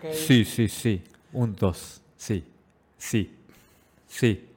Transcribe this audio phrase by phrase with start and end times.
[0.00, 0.14] Ok.
[0.14, 1.04] Sí, sí, sí.
[1.30, 2.00] Un, dos.
[2.16, 2.42] Sí.
[2.96, 3.36] Sí.
[4.06, 4.48] Sí.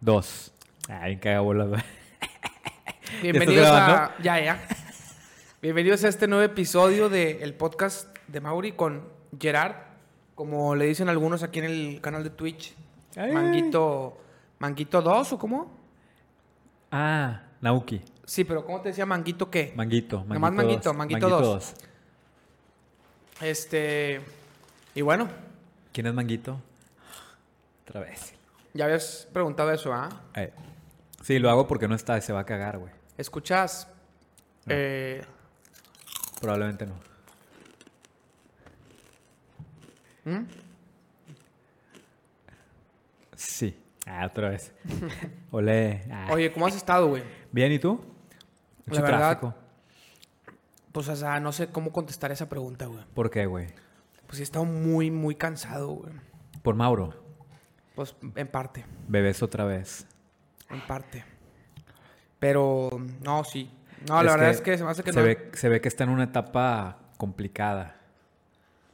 [0.00, 0.50] Dos.
[0.88, 1.66] Ay, cagabola.
[3.22, 4.14] Bienvenidos a.
[4.22, 4.66] Ya, ya.
[5.60, 9.06] Bienvenidos a este nuevo episodio del podcast de Mauri con
[9.38, 9.74] Gerard.
[10.34, 12.74] Como le dicen algunos aquí en el canal de Twitch.
[13.14, 13.32] Ay.
[13.32, 14.16] Manguito.
[14.58, 15.70] ¿Manguito 2 o cómo?
[16.90, 18.00] Ah, Nauki.
[18.24, 19.74] Sí, pero ¿cómo te decía Manguito qué?
[19.76, 20.20] Manguito.
[20.20, 21.42] manguito Nomás manguito, manguito dos.
[21.42, 21.74] dos.
[23.42, 24.37] Este.
[24.94, 25.28] Y bueno,
[25.92, 26.60] ¿Quién es Manguito?
[27.82, 28.34] Otra vez.
[28.74, 30.08] ya habías preguntado eso, ¿ah?
[30.34, 30.52] Eh,
[31.22, 32.92] Sí, lo hago porque no está, se va a cagar, güey.
[33.16, 33.88] ¿Escuchas?
[34.66, 34.74] No.
[34.76, 35.22] eh,
[36.40, 36.94] Probablemente no.
[40.24, 40.44] ¿hmm?
[43.34, 43.76] Sí.
[44.06, 44.72] Ah, otra vez.
[45.50, 46.04] Olé.
[46.10, 46.28] Ah.
[46.30, 47.22] Oye, ¿cómo has estado, güey?
[47.52, 48.00] Bien, ¿y tú?
[48.86, 49.54] La Mucho verdad- tráfico.
[50.92, 53.04] Pues, o sea, no sé cómo contestar esa pregunta, güey.
[53.14, 53.66] ¿Por qué, güey?
[54.28, 56.12] Pues he estado muy, muy cansado, güey.
[56.62, 57.12] Por Mauro.
[57.96, 60.06] Pues en parte, Bebés otra vez.
[60.70, 61.24] en parte.
[62.38, 62.90] Pero,
[63.24, 63.68] no, sí.
[64.06, 65.24] No, Es la verdad es que se me hace que se no.
[65.24, 67.96] Ve, se ve que está en una etapa complicada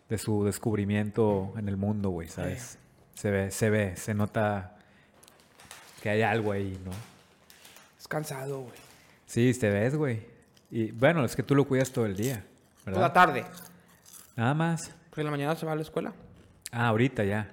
[0.09, 2.79] de su descubrimiento en el mundo, güey, ¿sabes?
[3.15, 4.77] Se ve, se ve, se nota
[6.03, 6.91] que hay algo ahí, ¿no?
[7.99, 8.75] Es cansado, güey.
[9.27, 10.27] Sí, te ves, güey.
[10.71, 12.45] Y bueno, es que tú lo cuidas todo el día,
[12.85, 13.13] Toda la ¿verdad?
[13.13, 13.45] tarde.
[14.37, 14.91] Nada más.
[15.15, 16.13] Porque en la mañana se va a la escuela.
[16.73, 17.49] Ah, ahorita ya.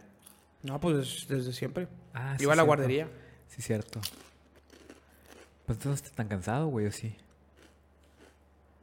[0.64, 1.88] No, pues desde siempre.
[2.12, 2.66] Ah, sí, Iba a la cierto.
[2.66, 3.08] guardería.
[3.50, 4.02] Sí, cierto.
[5.68, 7.16] Pues entonces estás tan cansado, güey, ¿o sí?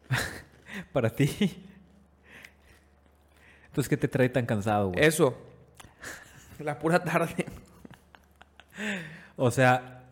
[0.92, 1.60] Para ti.
[3.66, 5.04] Entonces, ¿qué te trae tan cansado, güey?
[5.04, 5.36] Eso.
[6.60, 7.46] La pura tarde.
[9.34, 10.04] O sea,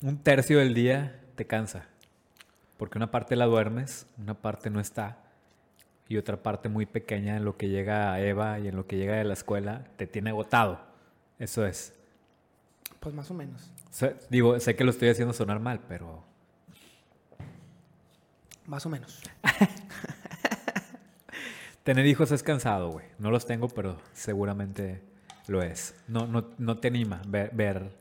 [0.00, 1.84] un tercio del día te cansa.
[2.78, 5.18] Porque una parte la duermes, una parte no está.
[6.10, 8.96] Y otra parte muy pequeña en lo que llega a Eva y en lo que
[8.96, 10.80] llega de la escuela te tiene agotado.
[11.38, 11.94] Eso es.
[12.98, 13.70] Pues más o menos.
[13.90, 16.24] Sé- digo, sé que lo estoy haciendo sonar mal, pero
[18.66, 19.22] Más o menos.
[21.84, 23.06] tener hijos es cansado, güey.
[23.20, 25.02] No los tengo, pero seguramente
[25.46, 25.94] lo es.
[26.08, 27.92] No, no, no te anima ver, ver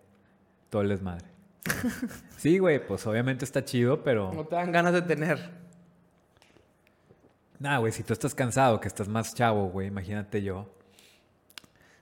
[0.71, 1.27] todo el desmadre.
[2.37, 4.31] Sí, güey, pues obviamente está chido, pero...
[4.33, 5.37] No te dan ganas de tener.
[7.59, 10.67] Nah, güey, si tú estás cansado, que estás más chavo, güey, imagínate yo,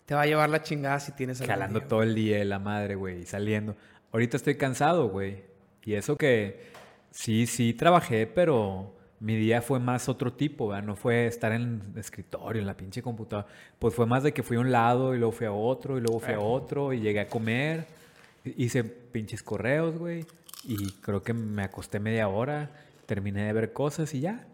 [0.05, 2.45] Te va a llevar la chingada si tienes algún jalando día, todo el día de
[2.45, 3.75] la madre, güey, y saliendo.
[4.11, 5.43] Ahorita estoy cansado, güey.
[5.83, 6.71] Y eso que
[7.11, 10.85] sí, sí trabajé, pero mi día fue más otro tipo, ¿verdad?
[10.85, 13.47] No fue estar en el escritorio, en la pinche computadora.
[13.79, 16.01] Pues fue más de que fui a un lado y luego fui a otro y
[16.01, 17.87] luego fui a otro y llegué a comer.
[18.45, 20.25] Hice pinches correos, güey.
[20.63, 22.69] Y creo que me acosté media hora,
[23.05, 24.45] terminé de ver cosas y ya.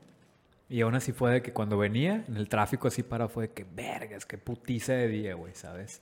[0.70, 3.54] Y aún así fue de que cuando venía, en el tráfico así para fue de
[3.54, 6.02] que, vergas, qué putiza de día, güey, ¿sabes?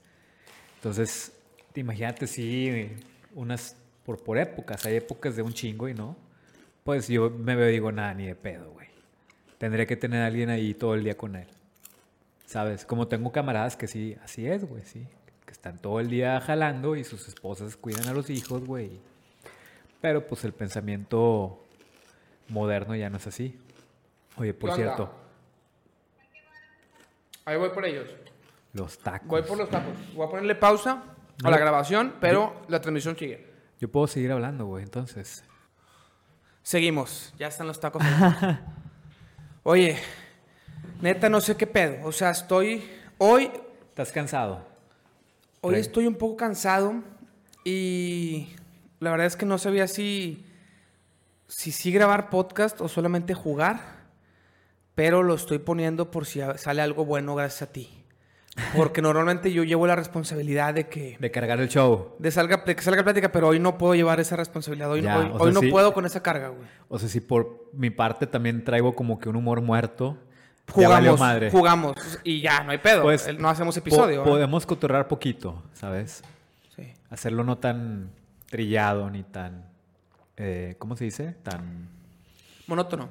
[0.75, 1.33] Entonces,
[1.75, 2.89] imagínate si
[3.35, 6.15] unas, por, por épocas, hay épocas de un chingo y no.
[6.83, 8.87] Pues yo me veo digo, nada, ni de pedo, güey.
[9.57, 11.47] Tendría que tener a alguien ahí todo el día con él.
[12.45, 12.85] ¿Sabes?
[12.85, 15.05] Como tengo camaradas que sí, así es, güey, sí.
[15.45, 18.99] Que están todo el día jalando y sus esposas cuidan a los hijos, güey.
[20.01, 21.63] Pero pues el pensamiento
[22.49, 23.59] moderno ya no es así.
[24.37, 25.13] Oye, por cierto,
[27.45, 28.07] Ahí voy por ellos.
[28.73, 29.27] los tacos.
[29.27, 29.93] Voy por los tacos.
[30.13, 31.03] Voy a ponerle pausa
[31.43, 33.51] a la grabación, pero la transmisión sigue.
[33.79, 35.43] Yo puedo seguir hablando, güey, entonces.
[36.61, 37.33] Seguimos.
[37.39, 38.03] Ya están los tacos.
[39.63, 39.97] Oye,
[41.01, 42.05] neta, no sé qué pedo.
[42.07, 42.87] O sea, estoy.
[43.17, 43.51] Hoy,
[43.89, 44.65] ¿Estás cansado?
[45.61, 47.03] hoy estoy un poco cansado
[47.63, 48.55] y
[48.99, 50.45] la verdad es que no sabía si.
[51.47, 54.00] Si sí grabar podcast o solamente jugar.
[54.95, 57.89] Pero lo estoy poniendo por si sale algo bueno gracias a ti.
[58.75, 61.17] Porque normalmente yo llevo la responsabilidad de que.
[61.19, 62.15] De cargar el show.
[62.19, 64.91] De, salga, de que salga plática, pero hoy no puedo llevar esa responsabilidad.
[64.91, 66.67] Hoy, Ya, hoy- o hoy sea, no puedo con esa carga, güey.
[66.89, 70.17] O sea, si por mi parte también traigo como que un humor muerto.
[70.69, 71.51] Jugamos, madre.
[71.51, 73.01] jugamos y ya, no hay pedo.
[73.03, 74.21] Pues, El- no hacemos episodio.
[74.21, 74.25] ¿eh?
[74.25, 76.21] podemos cotorrar poquito, ¿sabes?
[76.75, 76.93] Sí.
[77.09, 78.09] Hacerlo no tan
[78.49, 79.65] trillado ni tan.
[80.37, 81.35] eh, ¿Cómo se dice?
[81.43, 81.89] Tan.
[82.67, 83.09] Monótono.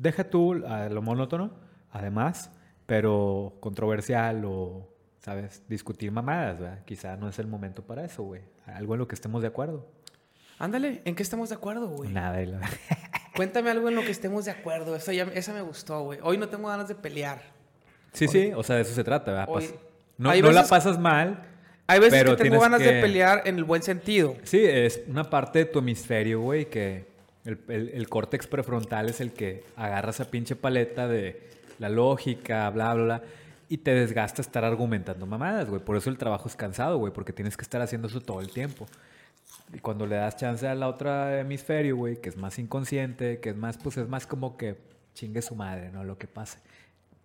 [0.00, 1.50] Deja tú a lo monótono,
[1.90, 2.50] además,
[2.86, 5.62] pero controversial o, ¿sabes?
[5.68, 6.84] Discutir mamadas, ¿verdad?
[6.84, 8.42] Quizá no es el momento para eso, güey.
[8.66, 9.86] Algo en lo que estemos de acuerdo.
[10.60, 12.10] Ándale, ¿en qué estamos de acuerdo, güey?
[12.12, 12.60] Nada, y la-
[13.36, 14.94] Cuéntame algo en lo que estemos de acuerdo.
[14.96, 16.18] Esa, ya- esa me gustó, güey.
[16.22, 17.40] Hoy no tengo ganas de pelear.
[18.12, 19.46] Sí, sí, o sea, de eso se trata, ¿verdad?
[19.48, 19.74] Hoy- Pas-
[20.16, 21.44] no no la pasas mal.
[21.86, 24.36] Hay veces Pero que tengo ganas de pelear en el buen sentido.
[24.42, 27.07] Sí, es una parte de tu hemisferio, güey, que
[27.48, 31.48] el, el- el córtex prefrontal es el que agarra esa pinche paleta de
[31.78, 33.22] la lógica, bla, bla, bla.
[33.70, 35.82] Y te desgasta estar argumentando mamadas, güey.
[35.82, 38.50] Por eso el trabajo es cansado, güey, porque tienes que estar haciendo eso todo el
[38.50, 38.86] tiempo.
[39.74, 43.50] Y cuando le das chance a la otra hemisferio, güey, que es más inconsciente, que
[43.50, 44.76] es más, pues es más como que
[45.14, 46.04] chingue su madre, ¿no?
[46.04, 46.58] Lo que pase.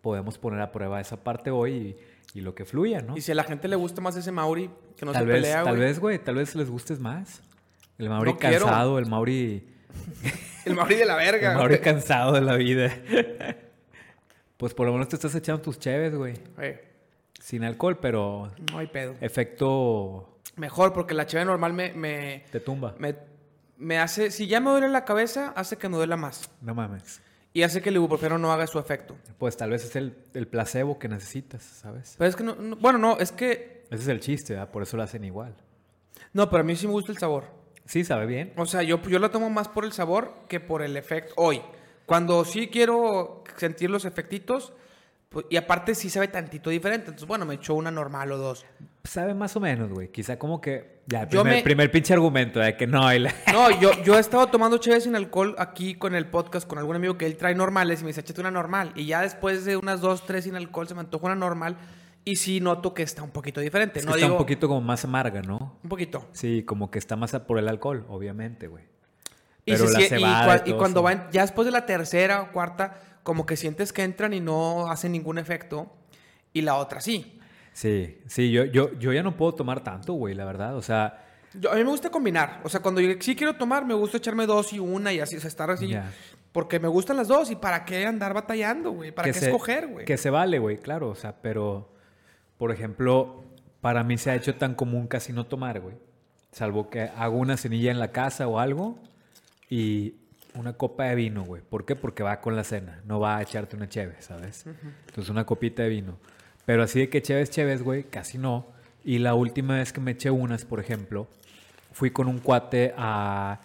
[0.02, 1.96] Podemos poner a prueba esa parte hoy
[2.34, 3.16] y, y lo que fluya, ¿no?
[3.16, 5.42] Y si a la gente le gusta más ese Mauri, que no tal se vez,
[5.42, 7.42] pelea, Tal vez, güey, tal vez les gustes más.
[7.98, 8.66] El Mauri No quiero.
[8.66, 9.70] cansado, el Mauri...
[10.66, 12.90] El Mauri de la verga, el Mauri cansado de la vida.
[14.58, 16.36] pues por lo menos te estás echando tus cheves, güey.
[16.56, 16.80] Güey,
[17.40, 19.16] Sin alcohol, pero No hay pedo.
[19.22, 22.96] efecto Mejor, porque la cheve normal me, me, te tumba.
[23.00, 23.16] me,
[23.78, 24.30] me hace...
[24.32, 26.50] Si ya me duele la cabeza, hace que me duela más.
[26.62, 27.22] No mames.
[27.52, 29.16] Y hace que el ibuprofeno no haga su efecto.
[29.40, 32.16] Pues tal vez es el, el placebo que necesitas, ¿sabes?
[32.18, 32.56] Pero es que no...
[32.56, 33.84] no- bueno, no, es que...
[33.92, 34.70] Ese es el chiste, ¿verdad?
[34.72, 35.54] Por eso lo hacen igual.
[36.32, 37.46] No, pero a mí sí me gusta el sabor.
[37.86, 38.54] Sí, sabe bien.
[38.58, 41.34] O sea, yo, yo lo tomo más por el sabor que por el efecto.
[41.38, 41.62] Hoy,
[42.06, 44.74] cuando sí quiero sentir los efectitos,
[45.30, 47.08] pues, y aparte sí sabe tantito diferente.
[47.08, 48.66] Entonces, bueno, me echo una normal o dos.
[49.04, 50.10] Sabe más o menos, güey.
[50.10, 51.02] Quizá como que...
[51.08, 53.14] Ya, Yo primer, me- primer pinche argumento de que no.
[53.14, 56.66] y la- No, yo, yo he estado tomando cheve sin alcohol aquí con el podcast
[56.66, 58.94] con algún amigo que él trae normales y me dice, échate una normal.
[58.96, 61.76] Y ya después de unas dos, tres sin alcohol se me antoja una normal
[62.26, 64.00] y sí noto que está un poquito diferente.
[64.00, 65.78] Es que no está digo, un poquito como más amarga, ¿no?
[65.84, 66.28] Un poquito.
[66.32, 68.86] Sí, como que está más por el alcohol, obviamente, güey.
[69.66, 71.04] Y, cua- cuando eso.
[71.04, 74.40] va, en- ya después de la tercera o cuarta, como que sientes que entran y
[74.42, 75.92] no hacen ningún efecto.
[76.52, 77.40] Y la otra sí.
[77.72, 80.76] Sí, sí, yo, yo, yo ya no puedo tomar tanto, güey, la verdad.
[80.76, 82.60] O sea, Yo- a mí me gusta combinar.
[82.64, 85.36] O sea, cuando yo sí quiero tomar, me gusta echarme dos y una y así,
[85.38, 85.96] o sea, estar así.
[86.52, 87.50] Porque me gustan las dos.
[87.50, 89.12] ¿Y para qué andar batallando, güey?
[89.12, 90.06] ¿Para qué se- escoger, güey?
[90.06, 91.10] Que se vale, güey, claro.
[91.10, 91.93] O sea, pero,
[92.58, 93.44] por ejemplo,
[93.82, 95.96] para mí se ha hecho tan común casi no tomar, güey.
[96.52, 99.00] Salvo que hago una cenilla en la casa o algo
[99.70, 100.16] y
[100.56, 101.62] una copa de vino, güey.
[101.62, 101.96] ¿Por qué?
[101.96, 103.02] Porque va con la cena.
[103.06, 104.66] No va a echarte una cheve, ¿sabes?
[105.08, 106.18] Entonces, una copita de vino.
[106.66, 108.68] Pero así de que cheves, cheves, güey, casi no.
[109.04, 111.28] Y la última vez que me eché unas, por ejemplo,
[111.92, 113.60] fui con un cuate a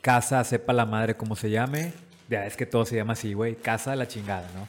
[0.00, 1.92] casa, sepa la madre cómo se llame.
[2.28, 3.56] Ya es que todo se llama así, güey.
[3.56, 4.68] Casa de la chingada, ¿no?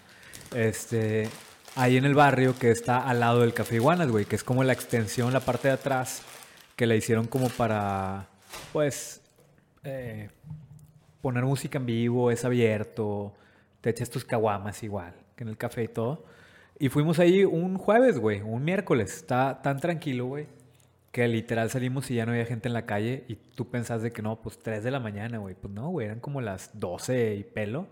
[0.58, 1.30] Este,
[1.76, 4.64] ahí en el barrio que está al lado del Café Iguanas, güey, que es como
[4.64, 6.22] la extensión, la parte de atrás,
[6.76, 8.28] que la hicieron como para,
[8.72, 9.22] pues,
[9.84, 10.30] eh,
[11.22, 13.34] poner música en vivo, es abierto,
[13.82, 16.26] te echas tus caguamas igual, que en el café y todo.
[16.80, 19.16] Y fuimos ahí un jueves, güey, un miércoles.
[19.16, 20.48] Está tan tranquilo, güey,
[21.12, 24.12] que literal salimos y ya no había gente en la calle y tú pensás de
[24.12, 25.56] que no, pues 3 de la mañana, güey.
[25.56, 27.88] Pues no, güey, eran como las 12 y pelo.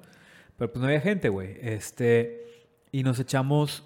[0.58, 1.58] Pero pues no había gente, güey.
[1.62, 2.61] Este,
[2.92, 3.84] y nos echamos,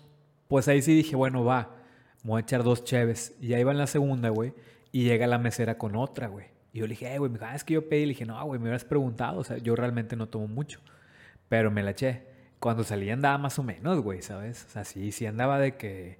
[0.48, 1.76] pues ahí sí dije, bueno, va,
[2.24, 3.36] me voy a echar dos cheves.
[3.40, 4.54] Y ahí va en la segunda, güey,
[4.92, 6.48] y llega la mesera con otra, güey.
[6.76, 8.02] Y yo le dije, güey, me dijo, ah, es que yo pedí.
[8.02, 9.40] Le dije, no, güey, me hubieras preguntado.
[9.40, 10.82] O sea, yo realmente no tomo mucho.
[11.48, 12.24] Pero me la eché.
[12.60, 14.66] Cuando salí andaba más o menos, güey, ¿sabes?
[14.66, 16.20] O sea, sí, sí andaba de que...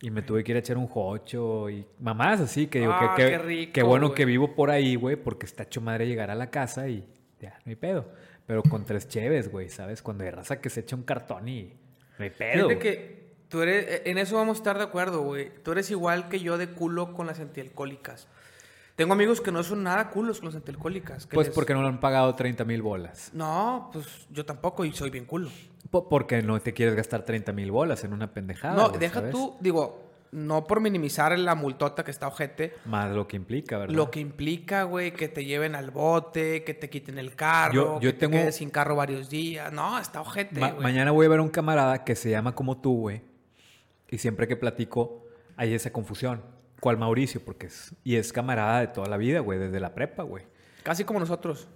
[0.00, 3.14] Y me tuve que ir a echar un jocho y mamás así, que digo, Ah,
[3.16, 6.30] que, qué rico, que bueno que vivo por ahí, güey, porque está hecho madre llegar
[6.30, 7.04] a la casa y
[7.40, 8.08] ya, no hay pedo.
[8.46, 10.00] Pero con tres cheves, güey, ¿sabes?
[10.00, 11.72] Cuando hay raza que se echa un cartón y
[12.18, 12.68] no hay pedo.
[12.68, 15.50] Fíjate que tú eres, e, en eso vamos a estar de acuerdo, güey.
[15.62, 18.28] Tú eres igual que yo de culo con las antialcohólicas.
[18.96, 21.28] Tengo amigos que no son nada culos con las antialcohólicas.
[21.28, 23.30] Pues les- porque no le han pagado 30 mil bolas.
[23.32, 25.50] No, pues yo tampoco y soy bien culo.
[25.90, 28.74] Po- Porque no te quieres gastar 30 mil bolas en una pendejada.
[28.74, 29.30] no, deja ¿sabes?
[29.30, 33.94] tú, digo, no por minimizar la multota que está ojete, Más lo que implica, ¿verdad?
[33.94, 38.00] lo que implica, güey, que te lleven al bote, que te quiten el carro, Yo-
[38.00, 39.72] yo que tengo- te quedes sin carro varios días.
[39.72, 40.82] No, está ojete, Ma- güey.
[40.82, 43.22] mañana voy a ver a un camarada que se llama como tú, güey.
[44.10, 45.24] Y siempre que platico
[45.56, 46.42] hay esa confusión.
[46.80, 47.42] ¿Cuál Mauricio?
[47.44, 47.94] Porque es...
[48.04, 50.44] Y es camarada de toda la vida, güey, desde la prepa, güey.
[50.84, 51.68] Casi como nosotros.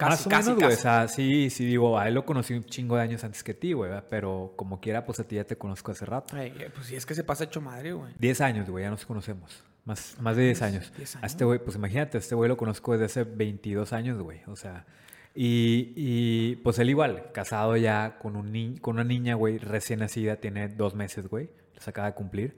[0.00, 0.66] Más Casi, o casi, menos, güey.
[0.66, 0.82] O casi.
[0.82, 3.72] sea, sí, sí, digo, a él lo conocí un chingo de años antes que ti,
[3.72, 3.90] güey.
[4.08, 6.36] Pero como quiera, pues a ti ya te conozco hace rato.
[6.36, 8.12] Ay, eh, pues sí, es que se pasa hecho madre, güey.
[8.18, 9.64] 10 años, güey, ya nos conocemos.
[9.84, 10.92] Más, más de 10 años.
[10.96, 14.20] 10 A este güey, pues imagínate, a este güey lo conozco desde hace 22 años,
[14.22, 14.40] güey.
[14.46, 14.86] O sea,
[15.34, 19.98] y, y, pues él igual, casado ya con, un ni- con una niña, güey, recién
[20.00, 21.48] nacida, tiene dos meses, güey.
[21.74, 22.56] Los acaba de cumplir.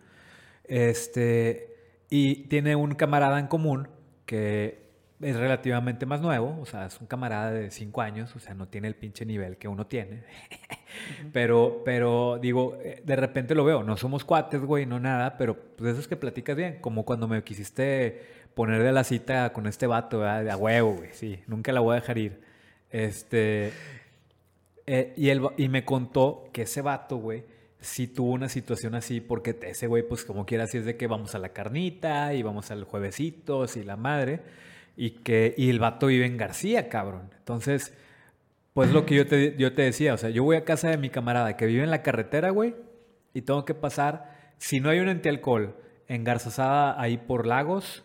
[0.65, 1.75] Este,
[2.11, 3.89] y tiene un camarada en común
[4.27, 4.90] que
[5.21, 8.69] es relativamente más nuevo, o sea, es un camarada de 5 años, o sea, no
[8.69, 10.25] tiene el pinche nivel que uno tiene.
[11.33, 15.55] Pero, pero digo, eh, de repente lo veo, no somos cuates, güey, no nada, pero
[15.55, 18.21] pues de esos que platicas bien, como cuando me quisiste
[18.55, 20.43] poner de la cita con este vato, ¿verdad?
[20.43, 22.41] De a huevo, güey, sí, nunca la voy a dejar ir.
[22.91, 23.73] Este,
[24.87, 27.45] eh, y, él, y me contó que ese vato, güey,
[27.81, 31.07] sí tuvo una situación así, porque ese güey, pues como quiera, así es de que
[31.07, 34.41] vamos a la carnita y vamos al juevesitos y la madre,
[35.01, 37.31] y que y el vato vive en García, cabrón.
[37.39, 37.97] Entonces,
[38.75, 40.99] pues lo que yo te, yo te decía, o sea, yo voy a casa de
[40.99, 42.77] mi camarada que vive en la carretera, güey,
[43.33, 45.75] y tengo que pasar, si no hay una antialcohol
[46.07, 48.05] en Garzazada ahí por Lagos,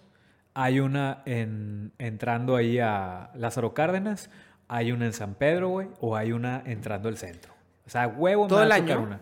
[0.54, 4.30] hay una en, entrando ahí a Lázaro Cárdenas,
[4.70, 7.54] hay una en San Pedro, güey, o hay una entrando al centro.
[7.86, 9.06] O sea, a huevo ¿Todo me el va a tocar año?
[9.06, 9.22] una.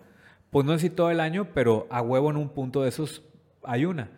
[0.51, 3.23] Pues no sé si todo el año, pero a huevo en un punto de esos
[3.63, 4.11] hay una.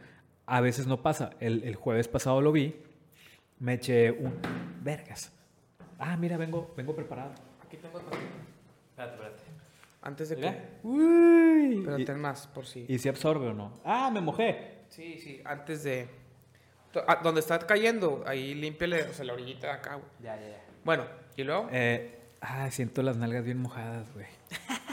[0.45, 1.29] A veces no pasa.
[1.39, 2.75] El, el jueves pasado lo vi,
[3.59, 4.39] me eché un...
[4.81, 5.31] Vergas.
[5.97, 7.33] Ah, mira, vengo, vengo preparado.
[7.63, 9.43] Aquí tengo Espérate, espérate.
[10.01, 10.51] Antes de Mira.
[10.51, 10.87] que.
[10.87, 11.81] Uy.
[11.83, 12.85] Pero y, ten más, por si.
[12.87, 13.73] y si absorbe o no.
[13.83, 14.83] Ah, me mojé.
[14.89, 16.07] Sí, sí, antes de.
[17.07, 20.07] Ah, Donde está cayendo, ahí límpiale, o sea, la orillita de acá, güey.
[20.21, 20.63] Ya, ya, ya.
[20.83, 21.67] Bueno, y luego.
[21.71, 24.27] Eh, ah, siento las nalgas bien mojadas, güey.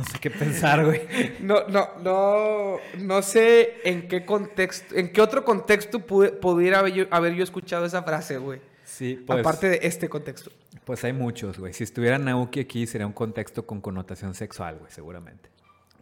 [0.00, 1.02] no sé qué pensar, güey.
[1.40, 6.92] No, no, no, no sé en qué contexto, en qué otro contexto pude- pudiera haber
[6.94, 8.60] yo, haber yo escuchado esa frase, güey.
[8.84, 10.50] Sí, pues, Aparte de este contexto.
[10.84, 11.72] pues hay muchos, güey.
[11.72, 15.48] Si estuviera Naoki aquí, sería un contexto con connotación sexual, güey, seguramente.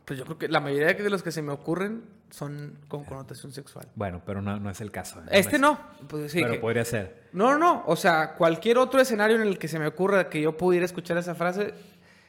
[0.05, 3.53] Pues yo creo que la mayoría de los que se me ocurren son con connotación
[3.53, 3.87] sexual.
[3.95, 5.21] Bueno, pero no, no es el caso.
[5.21, 5.29] ¿eh?
[5.33, 5.79] Este es- no.
[6.09, 6.41] Pues sí.
[6.41, 7.25] pero que- podría ser.
[7.35, 7.83] No, no, no.
[7.87, 11.19] O sea, cualquier otro escenario en el que se me ocurra que yo pudiera escuchar
[11.19, 11.75] esa frase,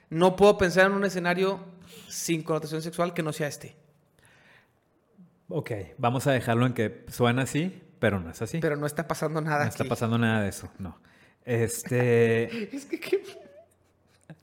[0.10, 1.60] no puedo pensar en un escenario
[2.08, 3.76] sin connotación sexual que no sea este.
[5.48, 8.60] Ok, vamos a dejarlo en que suena así, pero no es así.
[8.60, 9.64] Pero no está pasando nada.
[9.64, 11.00] no está pasando nada de eso, no.
[11.46, 12.70] Este.
[12.76, 13.24] Es que qué.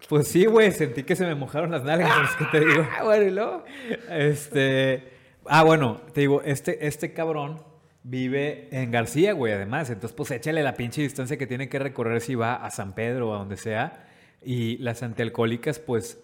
[0.08, 2.87] Pues sí, güey, sentí que se me mojaron las nalgas, es que te digo.
[2.99, 3.64] Ah, bueno, y luego.
[4.11, 5.12] Este.
[5.46, 7.62] Ah, bueno, te digo, este, este cabrón
[8.02, 9.90] vive en García, güey, además.
[9.90, 13.30] Entonces, pues échale la pinche distancia que tiene que recorrer si va a San Pedro
[13.30, 14.05] o a donde sea.
[14.48, 16.22] Y las antialcohólicas, pues,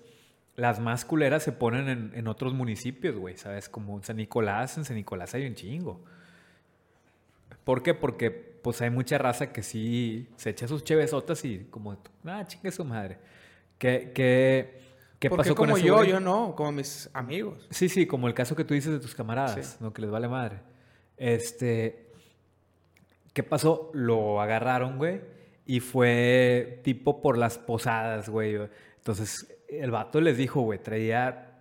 [0.54, 3.68] las más culeras se ponen en, en otros municipios, güey, ¿sabes?
[3.68, 6.00] Como en San Nicolás, en San Nicolás hay un chingo.
[7.64, 7.94] ¿Por qué?
[7.94, 12.70] Porque, pues, hay mucha raza que sí se echa sus chevesotas y como, ah, chingue
[12.70, 13.18] su madre.
[13.78, 14.78] ¿Qué, qué,
[15.18, 16.10] qué Porque pasó con como ese yo, güey?
[16.10, 17.66] yo no, como mis amigos.
[17.70, 19.76] Sí, sí, como el caso que tú dices de tus camaradas, Sí.
[19.80, 19.92] ¿no?
[19.92, 20.60] Que les vale madre.
[21.16, 22.06] Este.
[23.32, 23.90] ¿Qué pasó?
[23.94, 25.20] Lo agarraron, güey.
[25.66, 28.58] Y fue tipo por las posadas, güey.
[28.98, 31.52] Entonces, el vato les dijo, güey, traía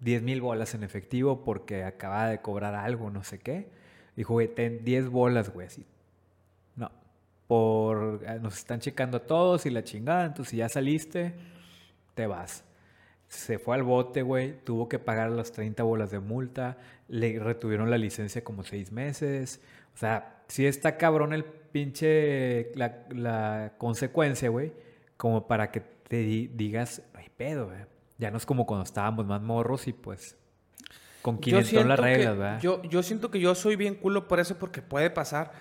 [0.00, 3.68] 10 mil bolas en efectivo porque acababa de cobrar algo, no sé qué.
[4.16, 5.84] Dijo, güey, ten 10 bolas, güey, así.
[6.76, 6.90] No.
[7.48, 8.22] Por.
[8.26, 10.26] eh, Nos están checando a todos y la chingada.
[10.26, 11.34] Entonces, si ya saliste,
[12.14, 12.64] te vas.
[13.28, 14.54] Se fue al bote, güey.
[14.64, 16.78] Tuvo que pagar las 30 bolas de multa.
[17.08, 19.60] Le retuvieron la licencia como seis meses.
[19.94, 22.72] O sea, sí está cabrón el pinche.
[22.76, 24.72] La, la consecuencia, güey.
[25.16, 27.78] Como para que te di- digas, ay, pedo, güey.
[28.18, 30.36] Ya no es como cuando estábamos más morros y pues.
[31.22, 32.60] Con 500 las reglas, ¿verdad?
[32.60, 35.52] Yo, yo siento que yo soy bien culo por eso, porque puede pasar.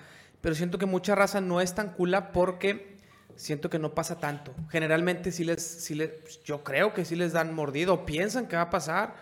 [0.41, 2.97] Pero siento que mucha raza no es tan cula porque
[3.35, 4.53] siento que no pasa tanto.
[4.69, 8.63] Generalmente sí les, sí les, yo creo que sí les dan mordido, piensan que va
[8.63, 9.15] a pasar,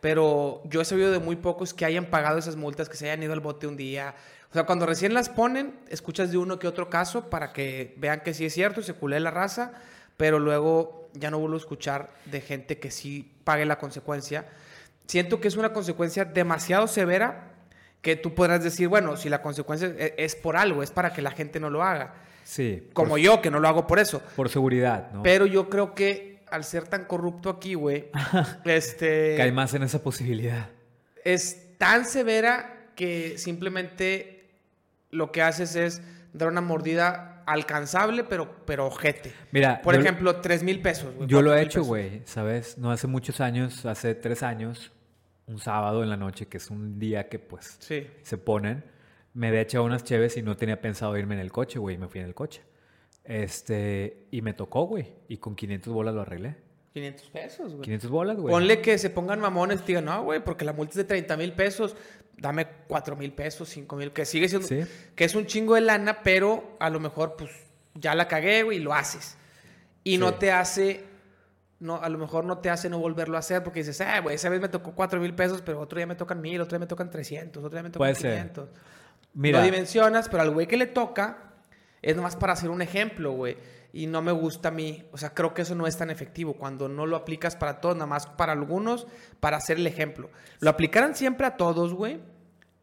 [0.00, 3.22] pero yo he sabido de muy pocos que hayan pagado esas multas, que se hayan
[3.24, 4.14] ido al bote un día.
[4.50, 8.20] O sea, cuando recién las ponen, escuchas de uno que otro caso para que vean
[8.20, 9.72] que sí es cierto y se culé la raza,
[10.16, 14.46] pero luego ya no vuelvo a escuchar de gente que sí pague la consecuencia.
[15.06, 17.52] Siento que es una consecuencia demasiado severa
[18.00, 21.20] que tú podrás decir, bueno, si la consecuencia e- es por algo, es para que
[21.20, 22.14] la gente no lo haga.
[22.44, 22.88] Sí.
[22.94, 24.22] Como por, yo, que no lo hago por eso.
[24.36, 25.22] por seguridad, ¿no?
[25.22, 28.08] Pero yo creo que al ser tan corrupto aquí, güey,
[28.64, 30.70] este, Cae más en esa posibilidad.
[31.24, 34.37] es tan severa que simplemente
[35.10, 39.32] lo que haces es dar una mordida alcanzable, pero, pero ojete.
[39.52, 41.14] Mira, Por ejemplo, tres mil pesos.
[41.26, 42.76] Yo lo he hecho, güey, ¿sabes?
[42.78, 44.92] No hace muchos años, hace tres años,
[45.46, 48.06] un sábado en la noche, que es un día que pues Sí.
[48.22, 48.84] se ponen,
[49.32, 52.06] me había echado unas cheves y no tenía pensado irme en el coche, güey, me
[52.08, 52.62] fui en el coche.
[53.24, 56.56] Este, y me tocó, güey, y con 500 bolas lo arreglé.
[56.92, 57.82] 500 pesos, güey.
[57.82, 58.52] 500 bolas, güey.
[58.52, 61.36] Ponle que se pongan mamones y digan, no, güey, porque la multa es de 30
[61.36, 61.94] mil pesos,
[62.36, 64.80] dame 4 mil pesos, 5 mil, que sigue siendo, Sí.
[65.14, 67.50] que es un chingo de lana, pero a lo mejor, pues,
[67.94, 69.36] ya la cagué, güey, y lo haces.
[70.04, 70.34] Y no Sí.
[70.40, 71.04] te hace,
[71.80, 74.36] no, a lo mejor no te hace no volverlo a hacer, porque dices, ah, güey,
[74.36, 76.80] esa vez me tocó 4 mil pesos, pero otro día me tocan mil, otro día
[76.80, 78.32] me tocan 300, otro día me tocan Puede ser.
[78.32, 78.68] 500.
[79.34, 81.47] Mira, No dimensionas, pero al güey que le toca
[82.02, 83.56] es nomás para hacer un ejemplo, güey.
[83.92, 85.04] Y no me gusta a mí.
[85.12, 86.54] O sea, creo que eso no es tan efectivo.
[86.54, 89.06] Cuando no lo aplicas para todos, nada más para algunos,
[89.40, 90.30] para hacer el ejemplo.
[90.60, 92.20] Lo aplicaran siempre a todos, güey.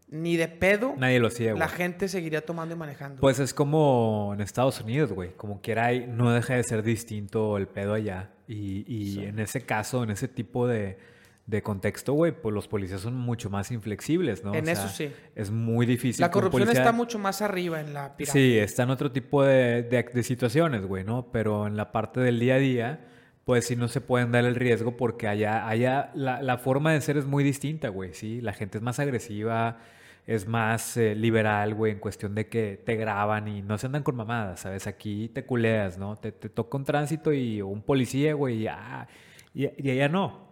[0.08, 1.60] Ni de pedo nadie lo hacía, güey.
[1.60, 3.20] la gente seguiría tomando y manejando.
[3.22, 5.32] Pues es como en Estados Unidos, güey.
[5.36, 8.30] Como quiera, no deja de ser distinto el pedo allá.
[8.48, 9.24] Y, y Sí.
[9.26, 11.00] en ese caso, en ese tipo de,
[11.48, 14.56] de contexto, güey, pues los policías son mucho más inflexibles, ¿no?
[14.56, 15.12] En eso sí.
[15.36, 16.22] Es muy difícil.
[16.22, 18.32] la corrupción policía- está mucho más arriba en la pirámide.
[18.54, 21.32] Sí, está en otro tipo de, de, de situaciones, güey, ¿no?
[21.32, 23.06] Pero en la parte del día a día,
[23.44, 27.02] pues sí no se pueden dar el riesgo porque allá, allá la, la forma de
[27.02, 28.42] ser es muy distinta, güey, ¿sí?
[28.42, 29.78] La gente es más agresiva,
[30.26, 34.02] es más eh, liberal, güey, en cuestión de que te graban y no se andan
[34.02, 34.88] con mamadas, ¿sabes?
[34.88, 36.16] Aquí te culeas, ¿no?
[36.16, 39.08] Te, te toca un tránsito y un policía, güey, y, ya,
[39.54, 40.44] y, y allá no.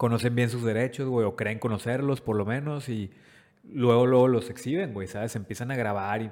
[0.00, 3.10] Conocen bien sus derechos, güey, o creen conocerlos por lo menos y
[3.64, 5.36] luego, luego los exhiben, güey, ¿sabes?
[5.36, 6.30] Empiezan a grabar y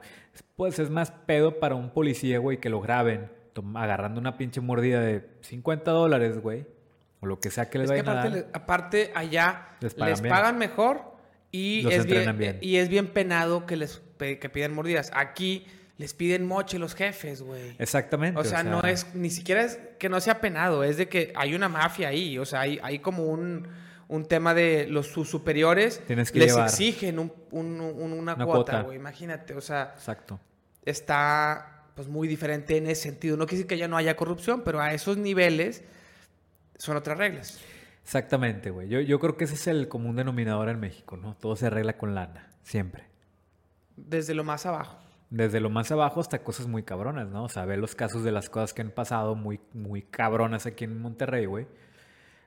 [0.57, 3.31] pues es más pedo para un policía, güey, que lo graben
[3.75, 6.65] agarrando una pinche mordida de 50 dólares, güey,
[7.21, 8.51] o lo que sea que les es vayan aparte, a dar.
[8.55, 11.03] aparte allá les pagan, les pagan mejor
[11.51, 15.11] y Los es, bien, y es bien penado que les que piden mordidas.
[15.13, 15.67] Aquí
[15.99, 17.75] les piden moche los jefes, güey.
[17.79, 18.41] Exactamente.
[18.41, 21.55] O sea, no es, ni siquiera es que no sea penado, es de que hay
[21.55, 23.69] una mafia ahí, o sea, hay, hay como un,
[24.09, 28.37] un tema de los sus superiores Tienes que les llevar exigen un- un- un- una,
[28.37, 28.83] cuota.
[28.83, 30.41] güey, imagínate, o sea, Exacto.
[30.87, 33.37] está pues muy diferente en ese sentido.
[33.37, 35.83] No quiere decir que ya no haya corrupción, pero a esos niveles
[36.77, 37.59] son otras reglas.
[38.05, 38.89] Exactamente, güey.
[38.89, 41.35] Yo, yo creo que ese es el común denominador en México, ¿no?
[41.35, 43.03] Todo se arregla con lana, siempre.
[43.97, 44.97] Desde lo más abajo.
[45.31, 47.45] Desde lo más abajo hasta cosas muy cabronas, ¿no?
[47.45, 50.85] O sea, ver los casos de las cosas que han pasado muy, muy cabronas aquí
[50.85, 51.67] en Monterrey, güey.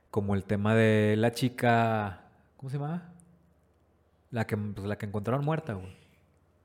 [0.09, 2.23] Como el tema de la chica.
[2.57, 3.13] ¿Cómo se llama?
[4.31, 5.95] La que, pues, la que encontraron muerta, güey.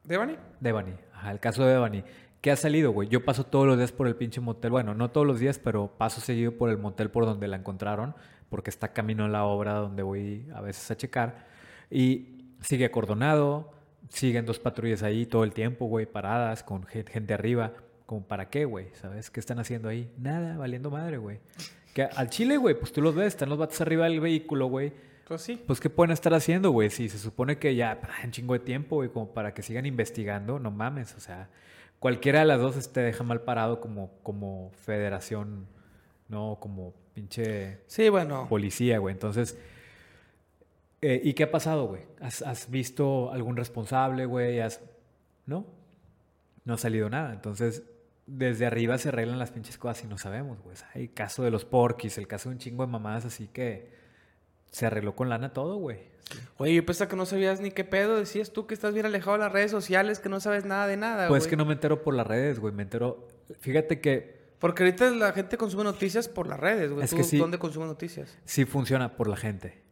[0.04, 0.36] ¿Devani?
[0.60, 0.94] Devani.
[1.12, 2.02] Ajá, el caso de Devani.
[2.40, 3.08] ¿Qué ha salido, güey?
[3.08, 4.70] Yo paso todos los días por el pinche motel.
[4.70, 8.14] Bueno, no todos los días, pero paso seguido por el motel por donde la encontraron,
[8.48, 11.46] porque está camino a la obra donde voy a veces a checar.
[11.90, 13.72] Y sigue acordonado,
[14.08, 17.72] siguen dos patrullas ahí todo el tiempo, güey, paradas, con gen- gente arriba.
[18.06, 18.88] ¿Como para qué, güey?
[18.94, 19.30] ¿Sabes?
[19.30, 20.12] ¿Qué están haciendo ahí?
[20.16, 21.40] Nada, valiendo madre, güey.
[21.92, 24.92] Que al chile, güey, pues tú los ves, están los vatos arriba del vehículo, güey.
[25.26, 25.60] Pues sí.
[25.66, 26.88] Pues, ¿qué pueden estar haciendo, güey?
[26.90, 30.60] Si se supone que ya un chingo de tiempo, güey, como para que sigan investigando,
[30.60, 31.48] no mames, o sea,
[31.98, 35.66] cualquiera de las dos te deja mal parado como, como federación,
[36.28, 36.58] ¿no?
[36.60, 38.46] Como pinche Sí, bueno.
[38.48, 39.14] policía, güey.
[39.14, 39.58] Entonces,
[41.02, 42.02] eh, ¿y qué ha pasado, güey?
[42.20, 44.60] ¿Has, has visto algún responsable, güey?
[44.60, 44.80] ¿Has...
[45.46, 45.66] ¿No?
[46.64, 47.32] No ha salido nada.
[47.32, 47.84] Entonces,
[48.26, 50.76] desde arriba se arreglan las pinches cosas y no sabemos, güey.
[50.94, 53.92] El caso de los porquis, el caso de un chingo de mamadas, así que
[54.70, 55.98] se arregló con lana todo, güey.
[56.30, 56.38] Sí.
[56.56, 58.16] Oye, yo pensaba que no sabías ni qué pedo.
[58.16, 60.96] Decías tú que estás bien alejado de las redes sociales, que no sabes nada de
[60.96, 61.50] nada, Pues güey.
[61.50, 62.74] que no me entero por las redes, güey.
[62.74, 63.28] Me entero.
[63.60, 67.04] Fíjate que Porque ahorita la gente consume noticias por las redes, güey.
[67.04, 67.38] Es ¿Tú que sí.
[67.38, 68.36] dónde consumes noticias?
[68.44, 69.85] sí funciona por la gente.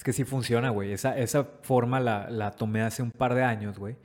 [0.00, 0.92] Es que sí funciona, güey.
[0.92, 3.96] Esa, esa forma la, la tomé hace un par de años, güey.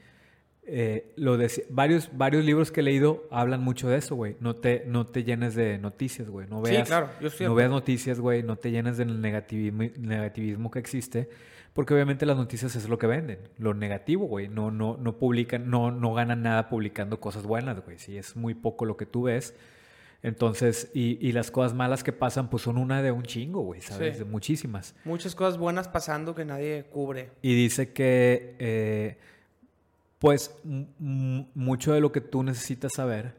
[0.65, 1.38] Eh, lo
[1.69, 4.36] varios, varios libros que he leído hablan mucho de eso, güey.
[4.41, 6.49] No te, no te llenes de noticias, güey.
[6.49, 8.43] No Sí, veas, claro, yo estoy no veas noticias, güey.
[8.43, 11.29] No te llenes del negativismo, negativismo que existe.
[11.71, 13.39] Porque obviamente las noticias es lo que venden.
[13.58, 14.49] Lo negativo, güey.
[14.49, 17.99] No, no, no publican, no, no ganan nada publicando cosas buenas, güey.
[17.99, 19.55] Sí, es muy poco lo que tú ves.
[20.26, 23.82] Entonces, y, y las cosas malas que pasan, pues son una de un chingo, güey,
[23.82, 24.14] ¿sabes?
[24.14, 24.24] Sí.
[24.24, 24.96] De muchísimas.
[25.04, 27.30] Muchas cosas buenas pasando que nadie cubre.
[27.44, 29.20] Y dice que, eh,
[30.18, 33.36] pues, mucho de lo que tú necesitas saber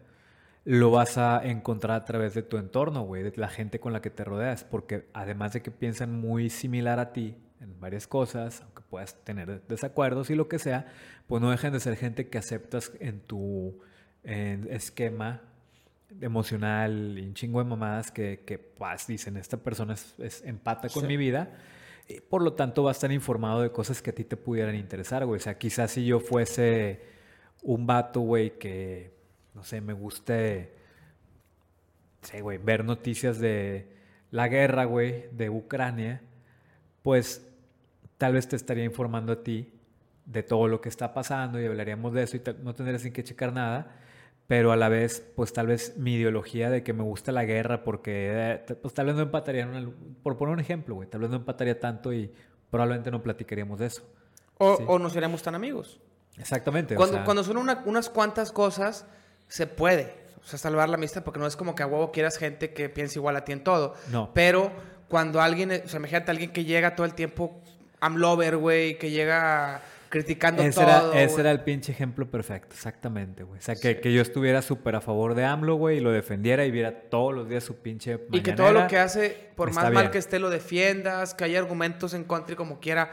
[0.65, 4.01] lo vas a encontrar a través de tu entorno, güey, de la gente con la
[4.01, 8.63] que te rodeas, porque además de que piensan muy similar a ti en varias cosas,
[8.63, 10.87] aunque puedas tener desacuerdos y lo que sea,
[11.27, 13.81] pues no dejan de ser gente que aceptas en tu
[14.23, 15.43] en esquema
[16.21, 20.89] emocional y un chingo de mamadas que, que pues, dicen, esta persona es, es- empata
[20.89, 21.09] con Sí.
[21.09, 21.51] mi vida.
[22.09, 24.77] Y por lo tanto, va a estar informado de cosas que a ti te pudieran
[24.77, 25.39] interesar, güey.
[25.41, 27.01] O sea, quizás si yo fuese
[27.63, 29.13] un vato, güey, que,
[29.55, 30.73] no sé, me guste,
[32.23, 33.89] sé, güey, ver noticias de
[34.31, 36.23] la guerra, güey, de Ucrania,
[37.03, 37.47] pues
[38.19, 39.73] tal vez te estaría informando a ti
[40.25, 43.53] de todo lo que está pasando y hablaríamos de eso y no tendrías que checar
[43.53, 43.97] nada,
[44.47, 47.83] pero a la vez, pues tal vez mi ideología de que me gusta la guerra
[47.83, 48.31] porque,
[48.69, 49.91] eh, pues tal vez no empataría, el-
[50.23, 52.33] por poner un ejemplo, güey, tal vez no empataría tanto y
[52.71, 54.03] probablemente no platicaríamos de eso.
[54.59, 54.85] O, Sí.
[54.87, 56.01] o no seríamos tan amigos.
[56.39, 56.95] Exactamente.
[56.95, 59.07] o Cuando, sea, cuando son una- unas cuantas cosas,
[59.49, 60.13] se puede.
[60.43, 62.89] O sea, salvar la amistad, porque no es como que a huevo quieras gente que
[62.89, 63.95] piense igual a ti en todo.
[64.13, 64.31] No.
[64.35, 64.71] Pero
[65.09, 67.61] cuando alguien, o sea, imagínate a alguien que llega todo el tiempo,
[68.03, 69.81] I'm lover, güey, que llega
[70.17, 71.13] criticando Ese, todo.
[71.13, 73.59] era, ese era el pinche ejemplo perfecto, exactamente, güey.
[73.59, 76.65] O sea, que, que yo estuviera súper a favor de AMLO, güey, y lo defendiera
[76.65, 79.93] y viera todos los días su pinche Y que todo lo que hace, por más
[79.93, 83.11] mal que esté, lo defiendas, que haya argumentos en contra y como quiera.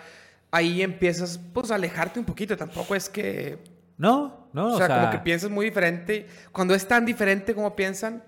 [0.52, 2.56] Ahí empiezas, pues, a alejarte un poquito.
[2.56, 3.58] Tampoco es que...
[3.98, 6.28] No, no, o, sea, como que piensas muy diferente.
[6.52, 8.24] Cuando es tan diferente como piensan,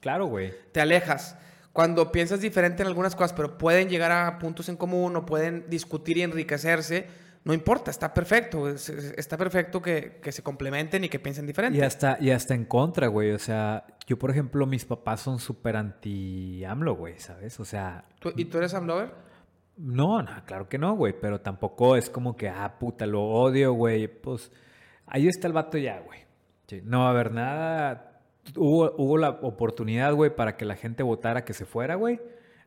[0.00, 0.52] Claro, güey.
[0.72, 1.36] te alejas.
[1.72, 5.68] Cuando piensas diferente en algunas cosas, pero pueden llegar a puntos en común o pueden
[5.68, 7.08] discutir y enriquecerse,
[7.44, 8.68] no importa, está perfecto.
[8.68, 11.78] es- es- Está perfecto que, que se complementen y que piensen diferente.
[11.78, 13.32] Y hasta, y hasta en contra, güey.
[13.32, 17.58] O sea, yo, por ejemplo, mis papás son súper anti-AMLO, güey, ¿sabes?
[17.60, 18.04] O sea...
[18.36, 19.12] ¿Y tú eres AMLOver?
[19.76, 23.72] No, no, claro que no, güey, pero tampoco es como que, ah, puta, lo odio,
[23.72, 24.06] güey.
[24.08, 24.52] Pues
[25.06, 26.20] ahí está el vato ya, güey.
[26.84, 28.20] no va a haber nada.
[28.56, 32.20] Hubo, hubo la oportunidad, güey, para que la gente votara que se fuera, güey.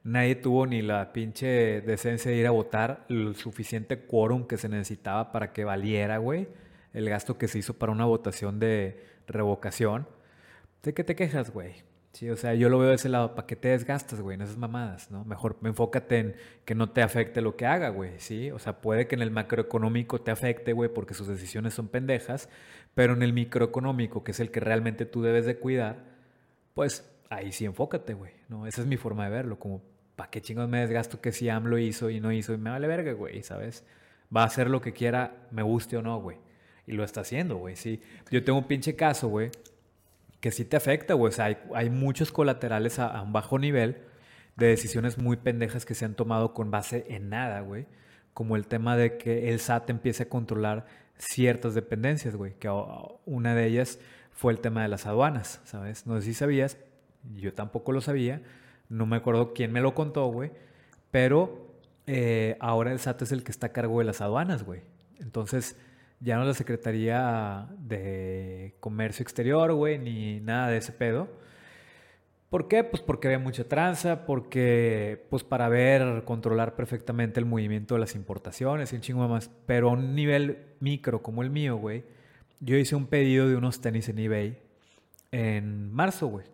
[0.08, 4.70] Nadie tuvo ni la pinche decencia de ir a votar el suficiente quórum que se
[4.70, 6.48] necesitaba para que valiera, güey,
[6.94, 10.08] el gasto que se hizo para una votación de revocación.
[10.82, 11.84] ¿De qué te quejas, güey?
[12.14, 14.36] Sí, o sea, yo lo veo de ese lado, ¿para qué te desgastas, güey?
[14.36, 15.26] En esas mamadas, ¿no?
[15.26, 18.50] Mejor enfócate en que no te afecte lo que haga, güey, ¿sí?
[18.52, 22.48] O sea, puede que en el macroeconómico te afecte, güey, porque sus decisiones son pendejas,
[22.96, 26.06] pero en el microeconómico, que es el que realmente tú debes de cuidar,
[26.74, 28.68] pues ahí sí enfócate, güey, ¿no?
[28.68, 29.82] Esa es mi forma de verlo, como,
[30.18, 32.54] ¿para qué chingos me desgasto que si AMLO hizo y no hizo?
[32.54, 33.86] Y me vale verga, güey, ¿sabes?
[34.36, 36.38] Va a hacer lo que quiera, me guste o no, güey.
[36.86, 38.02] Y lo está haciendo, güey, sí.
[38.30, 39.52] Yo tengo un pinche caso, güey
[40.40, 41.30] que sí te afecta, güey.
[41.30, 43.98] O sea, hay, muchos colaterales a, un bajo nivel
[44.56, 47.86] de decisiones muy pendejas que se han tomado con base en nada, güey.
[48.34, 50.86] Como el tema de que el SAT empiece a controlar
[51.18, 52.54] ciertas dependencias, güey.
[52.54, 52.70] Que
[53.26, 54.00] una de ellas
[54.32, 56.06] fue el tema de las aduanas, ¿sabes?
[56.06, 56.78] No sé si sabías,
[57.36, 58.42] yo tampoco lo sabía.
[58.90, 60.52] No me acuerdo quién me lo contó, güey.
[61.12, 61.68] Pero
[62.06, 64.82] eh, ahora el SAT es el que está a cargo de las aduanas, güey.
[65.20, 65.76] Entonces,
[66.20, 71.28] ya no la Secretaría de Comercio Exterior, güey, ni nada de ese pedo.
[72.50, 72.84] ¿Por qué?
[72.84, 78.16] Pues porque había mucha tranza, porque, pues para ver, controlar perfectamente el movimiento de las
[78.16, 79.50] importaciones y un chingo más.
[79.66, 82.06] Pero a un nivel micro como el mío, güey,
[82.62, 84.58] yo hice un pedido de unos tenis en eBay
[85.32, 86.46] en marzo, güey.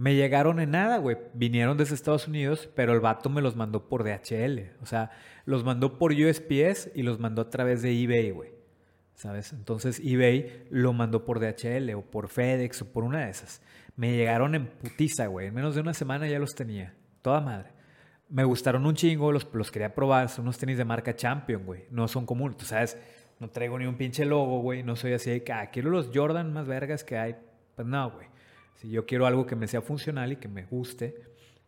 [0.00, 1.18] Me llegaron en nada, güey.
[1.34, 4.70] Vinieron desde Estados Unidos, pero el vato me los mandó por DHL.
[4.80, 5.10] O sea,
[5.44, 8.50] los mandó por USPS y los mandó a través de eBay, güey.
[9.12, 9.52] ¿Sabes?
[9.52, 13.60] Entonces eBay lo mandó por DHL o por FedEx o por una de esas.
[13.94, 15.48] Me llegaron en putiza, güey.
[15.48, 16.94] En menos de una semana ya los tenía.
[17.20, 17.68] Toda madre.
[18.30, 20.30] Me gustaron un chingo, los, los quería probar.
[20.30, 21.84] Son unos tenis de marca Champion, güey.
[21.90, 22.56] No son comunes.
[22.56, 22.96] Tú sabes,
[23.38, 24.82] no traigo ni un pinche logo, güey.
[24.82, 27.36] No soy así de que, ah, quiero los Jordan más vergas que hay.
[27.76, 28.29] Pues no, güey.
[28.80, 31.14] Si yo quiero algo que me sea funcional y que me guste.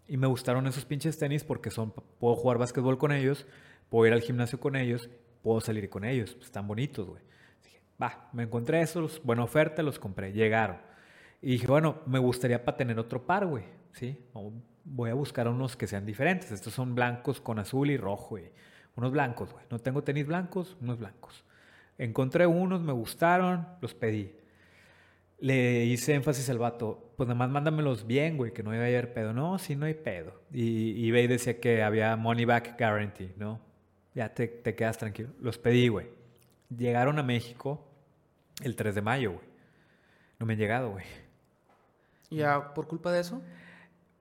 [0.08, 3.46] Y me gustaron esos pinches tenis porque son, puedo jugar básquetbol con ellos,
[3.90, 5.10] puedo ir al gimnasio con ellos,
[5.42, 6.32] puedo salir con ellos.
[6.32, 7.22] Pues están bonitos, güey.
[8.02, 10.78] Va, me encontré esos, buena oferta, los compré, llegaron.
[11.42, 13.64] Y dije, bueno, me gustaría para tener otro par, güey.
[13.92, 14.18] ¿Sí?
[14.84, 16.50] voy a buscar unos que sean diferentes.
[16.50, 18.52] Estos son blancos con azul y rojo, güey.
[18.96, 19.66] Unos blancos, güey.
[19.70, 21.44] No tengo tenis blancos, unos blancos.
[21.98, 24.34] Encontré unos, me gustaron, los pedí
[25.42, 28.86] le hice énfasis al vato, pues nada más mándamelos bien, güey, que no iba a
[28.86, 29.32] haber pedo.
[29.32, 30.40] No, sí, no hay pedo.
[30.52, 33.60] Y eBay decía que había money back guarantee, ¿no?
[34.14, 35.30] Ya te, te quedas tranquilo.
[35.40, 36.06] Los pedí, güey.
[36.70, 37.84] Llegaron a México
[38.62, 39.44] el 3 de mayo, güey.
[40.38, 41.04] No me han llegado, güey.
[42.30, 43.42] ¿Ya por culpa de eso?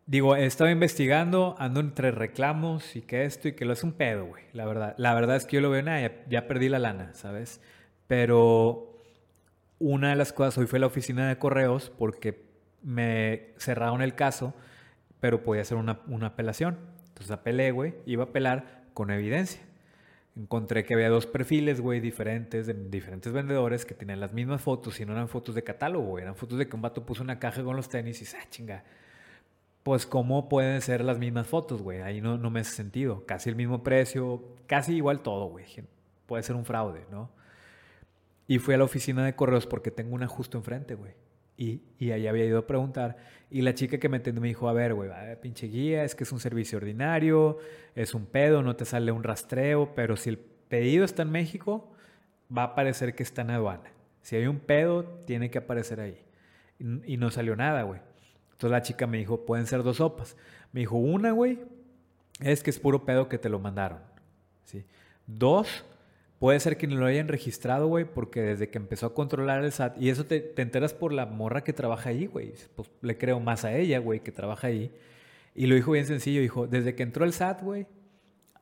[0.07, 3.93] Digo, he estado investigando, ando entre reclamos y que esto y que lo es un
[3.93, 4.45] pedo, güey.
[4.53, 7.61] La verdad, la verdad es que yo lo veo, nada, ya perdí la lana, ¿sabes?
[8.07, 8.90] Pero
[9.81, 12.45] una de las cosas, hoy fue la oficina de correos porque
[12.83, 14.53] me cerraron el caso,
[15.19, 16.77] pero podía hacer una, apelación.
[17.09, 19.61] Entonces apelé, güey, iba a apelar con evidencia.
[20.37, 24.99] Encontré que había dos perfiles, güey, diferentes, de diferentes vendedores que tenían las mismas fotos
[24.99, 27.63] y no eran fotos de catálogo, eran fotos de que un vato puso una caja
[27.63, 28.83] con los tenis y se ah, chinga.
[29.83, 32.01] Pues, ¿cómo pueden ser las mismas fotos, güey?
[32.01, 33.25] Ahí no, no me hace sentido.
[33.25, 35.65] Casi el mismo precio, casi igual todo, güey.
[36.27, 37.31] Puede ser un fraude, ¿no?
[38.51, 41.13] Y fui a la oficina de correos porque tengo una justo enfrente, güey.
[41.55, 43.15] Y, y ahí había ido a preguntar.
[43.49, 45.09] Y la chica que me atendió me dijo, a ver, güey,
[45.39, 47.59] pinche guía, es que es un servicio ordinario,
[47.95, 51.93] es un pedo, no te sale un rastreo, pero si el pedido está en México,
[52.55, 53.89] va a aparecer que está en aduana.
[54.21, 56.21] Si hay un pedo, tiene que aparecer ahí.
[56.77, 58.01] Y, y no salió nada, güey.
[58.51, 60.35] Entonces la chica me dijo, pueden ser dos sopas.
[60.73, 61.57] Me dijo, una, güey,
[62.41, 63.99] es que es puro pedo que te lo mandaron.
[64.65, 64.83] ¿sí?
[65.25, 65.85] Dos,
[66.41, 69.71] Puede ser que no lo hayan registrado, güey, porque desde que empezó a controlar el
[69.71, 72.53] SAT, y eso te, te enteras por la morra que trabaja ahí, güey.
[72.75, 74.91] Pues le creo más a ella, güey, que trabaja ahí.
[75.53, 77.85] Y lo dijo bien sencillo, dijo, desde que entró el SAT, güey,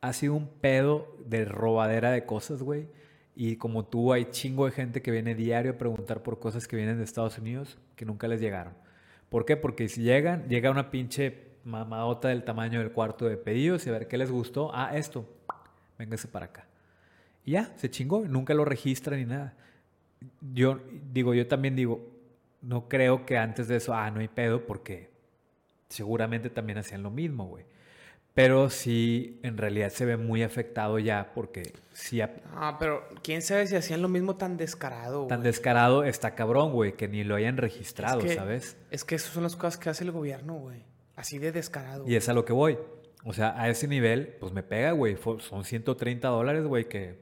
[0.02, 2.86] ha sido un pedo de robadera de cosas, güey.
[3.34, 6.76] Y como tú, hay chingo de gente que viene diario a preguntar por cosas que
[6.76, 8.74] vienen de Estados Unidos que nunca les llegaron.
[9.30, 9.56] ¿Por qué?
[9.56, 13.92] Porque si llegan, llega una pinche mamadota del tamaño del cuarto de pedidos y a
[13.92, 14.70] ver qué les gustó.
[14.74, 15.26] Ah, esto,
[15.98, 16.69] véngase para acá.
[17.44, 19.54] Y ya, se chingó, nunca lo registra ni nada.
[20.52, 20.78] Yo
[21.12, 22.06] digo, yo también digo,
[22.62, 25.10] no creo que antes de eso, ah, no hay pedo, porque
[25.88, 27.64] seguramente también hacían lo mismo, güey.
[28.32, 32.20] Pero sí, en realidad se ve muy afectado ya porque sí...
[32.20, 35.50] ha- Ah, pero quién sabe si hacían lo mismo tan descarado, Tan güey.
[35.50, 38.76] descarado está cabrón, güey, que ni lo hayan registrado, Es que- ¿sabes?
[38.92, 40.84] Es que esas son las cosas que hace el gobierno, güey.
[41.16, 42.04] Así de descarado.
[42.08, 42.78] Y es a lo que voy.
[43.24, 45.16] O sea, a ese nivel, pues me pega, güey.
[45.40, 47.18] Son 130 dólares, güey, que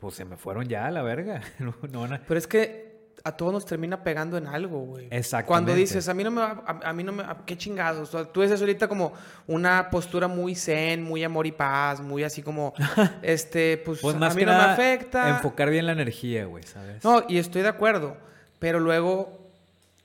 [0.00, 1.42] pues se me fueron ya a la verga.
[1.90, 2.90] No, a- Pero es que
[3.22, 5.08] a todos nos termina pegando en algo, güey.
[5.10, 5.46] Exactamente.
[5.48, 8.10] Cuando dices, a mí no me va, a, a mí no me, a- qué chingados.
[8.32, 9.12] Tú dices ahorita como
[9.46, 12.72] una postura muy zen, muy amor y paz, muy así como,
[13.22, 15.28] este, pues, Pues a más mí que no nada, me afecta.
[15.28, 17.04] enfocar bien la energía, güey, ¿sabes?
[17.04, 18.16] No, y estoy de acuerdo.
[18.58, 19.38] Pero luego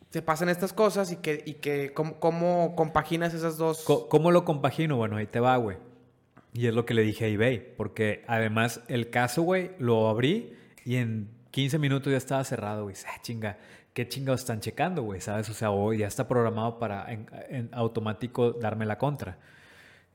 [0.10, 3.86] te pasan estas cosas y que, y que ¿cómo, cómo compaginas esas dos?
[4.10, 4.98] ¿Cómo lo compagino?
[4.98, 5.78] Bueno, ahí te va, güey.
[6.56, 7.76] Y es lo que le dije a eBay.
[7.76, 10.54] Porque además el caso, güey, lo abrí
[10.86, 12.96] y en 15 minutos ya estaba cerrado, güey.
[13.08, 13.58] Ah, chinga.
[13.94, 15.22] ¿Qué chingados están checando, güey?
[15.22, 15.50] ¿Sabes?
[15.50, 19.38] O sea, hoy ya está programado para en, en automático darme la contra.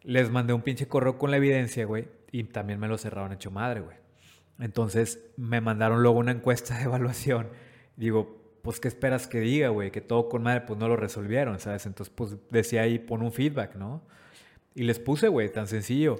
[0.02, 2.08] Les mandé un pinche correo con la evidencia, güey.
[2.32, 3.96] Y también me lo cerraron hecho madre, güey.
[4.58, 7.48] Entonces me mandaron luego una encuesta de evaluación.
[7.96, 9.90] Digo, pues, ¿qué esperas que diga, güey?
[9.90, 11.86] Que todo con madre, pues no lo resolvieron, ¿sabes?
[11.86, 14.02] Entonces, pues decía ahí, pon un feedback, ¿no?
[14.74, 16.16] Y les puse, güey, tan sencillo.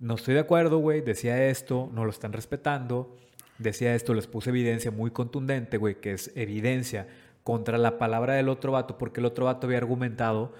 [0.00, 1.00] No estoy de acuerdo, güey.
[1.00, 3.16] Decía esto, no lo están respetando.
[3.58, 7.06] Decía esto, les puse evidencia muy contundente, güey, que es evidencia
[7.44, 10.52] contra la palabra del otro vato, porque el otro vato había argumentado.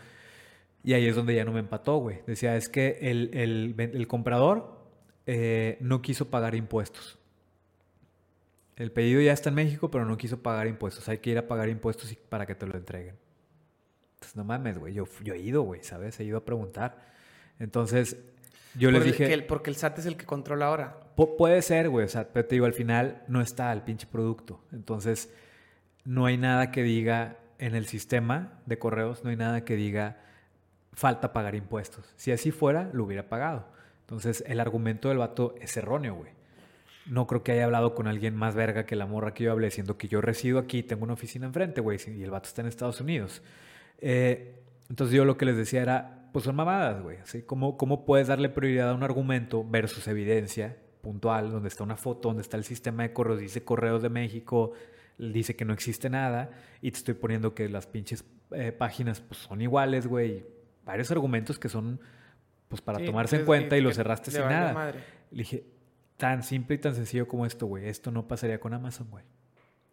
[0.84, 2.20] Y ahí es donde ya no me empató, güey.
[2.26, 4.80] Decía, es que el, el- comprador
[5.26, 7.18] eh, no quiso pagar impuestos.
[8.76, 11.08] El pedido ya está en México, pero no quiso pagar impuestos.
[11.08, 13.16] Hay que ir a pagar impuestos para que te lo entreguen.
[14.14, 14.94] Entonces, no mames, güey.
[14.94, 16.18] Yo, yo he ido, güey, ¿sabes?
[16.20, 17.11] He ido a preguntar.
[17.58, 18.16] Entonces,
[18.74, 19.32] yo les el- dije...
[19.32, 20.98] el- porque el SAT es el que controla ahora.
[21.16, 22.06] Pu- puede ser, güey.
[22.06, 24.64] O sea, pero te digo, al final no está el pinche producto.
[24.72, 25.32] Entonces,
[26.04, 30.18] no hay nada que diga en el sistema de correos, no hay nada que diga
[30.94, 32.12] falta pagar impuestos.
[32.16, 33.66] Si así fuera, lo hubiera pagado.
[34.00, 36.32] Entonces, el argumento del vato es erróneo, güey.
[37.06, 39.70] No creo que haya hablado con alguien más verga que la morra que yo hablé,
[39.70, 42.68] siendo que yo resido aquí, tengo una oficina enfrente, güey, y el vato está en
[42.68, 43.42] Estados Unidos.
[44.00, 44.60] Eh,
[44.90, 47.18] entonces yo lo que les decía era, pues son mamadas, güey.
[47.24, 47.42] ¿sí?
[47.42, 52.28] ¿Cómo, ¿Cómo puedes darle prioridad a un argumento versus evidencia puntual, donde está una foto,
[52.28, 54.72] donde está el sistema de correos, dice Correos de México,
[55.18, 59.40] dice que no existe nada, y te estoy poniendo que las pinches eh, páginas pues,
[59.40, 60.46] son iguales, güey.
[60.84, 62.00] Varios argumentos que son
[62.68, 64.72] pues para Sí, tomarse en es- cuenta y lo cerraste sin nada.
[64.72, 65.00] madre.
[65.30, 65.64] Le dije,
[66.16, 67.88] tan simple y tan sencillo como esto, güey.
[67.88, 69.24] Esto no pasaría con Amazon, güey.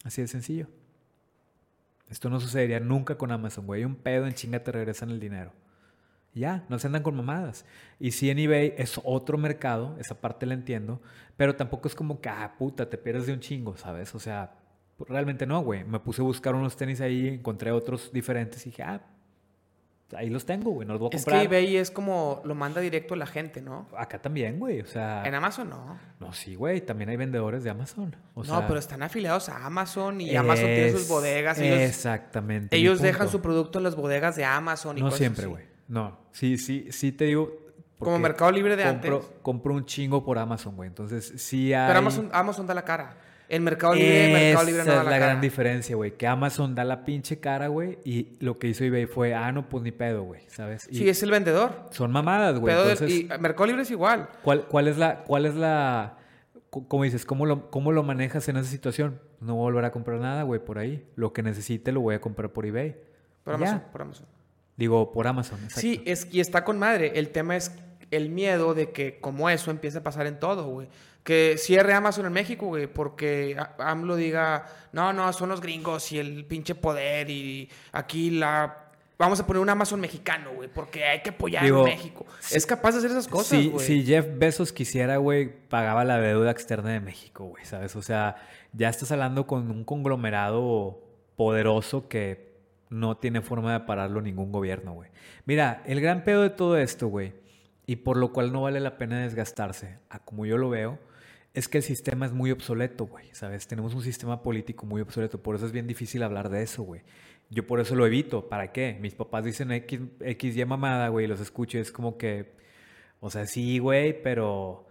[0.06, 0.68] Así de sencillo.
[2.10, 3.84] Esto no sucedería nunca con Amazon, güey.
[3.86, 5.52] Un pedo en chinga te regresan el dinero.
[6.34, 7.66] Ya, no se andan con mamadas.
[8.00, 11.02] Y sí, en eBay es otro mercado, esa parte la entiendo,
[11.38, 14.14] pero tampoco es como que, ah, puta, te pierdes de un chingo, ¿sabes?
[14.16, 14.54] O sea,
[15.08, 15.84] realmente no, güey.
[15.84, 19.02] Me puse a buscar unos tenis ahí, encontré otros diferentes y dije, ah,
[20.16, 21.46] ahí los tengo, güey, no los voy a Es que comprar.
[21.46, 23.88] eBay es como lo manda directo a la gente, ¿no?
[23.98, 25.24] Acá también, güey, o sea...
[25.26, 26.00] En Amazon no.
[26.20, 28.16] No, sí, güey, también hay vendedores de Amazon.
[28.34, 31.60] O no, sea, pero están afiliados a Amazon y Amazon tiene sus bodegas.
[31.60, 32.76] Ellos, Exactamente.
[32.76, 35.69] ellos dejan su producto en las bodegas de Amazon y No cosas siempre, güey.
[35.90, 37.52] No, sí, sí, sí te digo.
[37.98, 39.32] Como Mercado Libre de compro, antes.
[39.42, 40.88] Compro un chingo por Amazon, güey.
[40.88, 41.88] Entonces, sí hay...
[41.88, 43.18] Pero Amazon, Amazon da la cara.
[43.50, 45.26] En Mercado Libre, Mercado Libre no Esa da es la, la cara.
[45.32, 46.16] gran diferencia, güey.
[46.16, 47.98] Que Amazon da la pinche cara, güey.
[48.06, 50.44] Y lo que hizo eBay fue, ah, no, pues ni pedo, güey.
[50.48, 50.88] ¿Sabes?
[50.92, 51.88] Y Sí, es el vendedor.
[51.90, 52.74] son mamadas, güey.
[52.74, 54.30] Entonces, y Mercado Libre es igual.
[54.44, 55.24] ¿cuál, ¿cuál es la...
[55.24, 56.18] Cuál es la
[56.70, 59.20] co- como dices, ¿cómo lo, ¿cómo lo manejas en esa situación?
[59.42, 61.06] No voy a volver a comprar nada, güey, por ahí.
[61.16, 62.96] Lo que necesite lo voy a comprar por eBay.
[63.44, 63.72] Por Ya.
[63.72, 63.84] Amazon.
[63.92, 64.28] Por Amazon.
[64.80, 65.60] Digo, por Amazon.
[65.62, 65.82] exacto.
[65.82, 67.12] Sí, es, y está con madre.
[67.16, 67.74] El tema es
[68.12, 70.88] el miedo de que como eso empiece a pasar en todo, güey.
[71.26, 76.18] Que cierre Amazon en México, güey, porque AMLO diga, no, no, son los gringos y
[76.18, 78.86] el pinche poder y aquí la...
[79.18, 82.26] Vamos a poner un Amazon mexicano, güey, porque hay que apoyar Digo, a México.
[82.52, 83.86] Es capaz de hacer esas cosas, Si, güey.
[83.86, 87.98] si Jeff Bezos quisiera, güey, pagaba la deuda externa de México, güey, ¿sabes?
[87.98, 88.38] O sea,
[88.72, 91.04] ya estás hablando con un conglomerado
[91.36, 92.49] poderoso que
[92.90, 95.10] no tiene forma de pararlo ningún gobierno, güey.
[95.46, 97.34] Mira, el gran pedo de todo esto, güey,
[97.86, 101.00] y por lo cual no vale la pena desgastarse, a como yo lo veo,
[101.54, 103.68] es que el sistema es muy obsoleto, güey, ¿sabes?
[103.68, 107.02] Tenemos un sistema político muy obsoleto, por eso es bien difícil hablar de eso, güey.
[107.50, 108.98] Yo por eso lo evito, ¿para qué?
[109.02, 112.52] Mis papás dicen X, X y mamada, güey, y los escucho y es como que,
[113.20, 114.86] o sea, sí, güey, pero,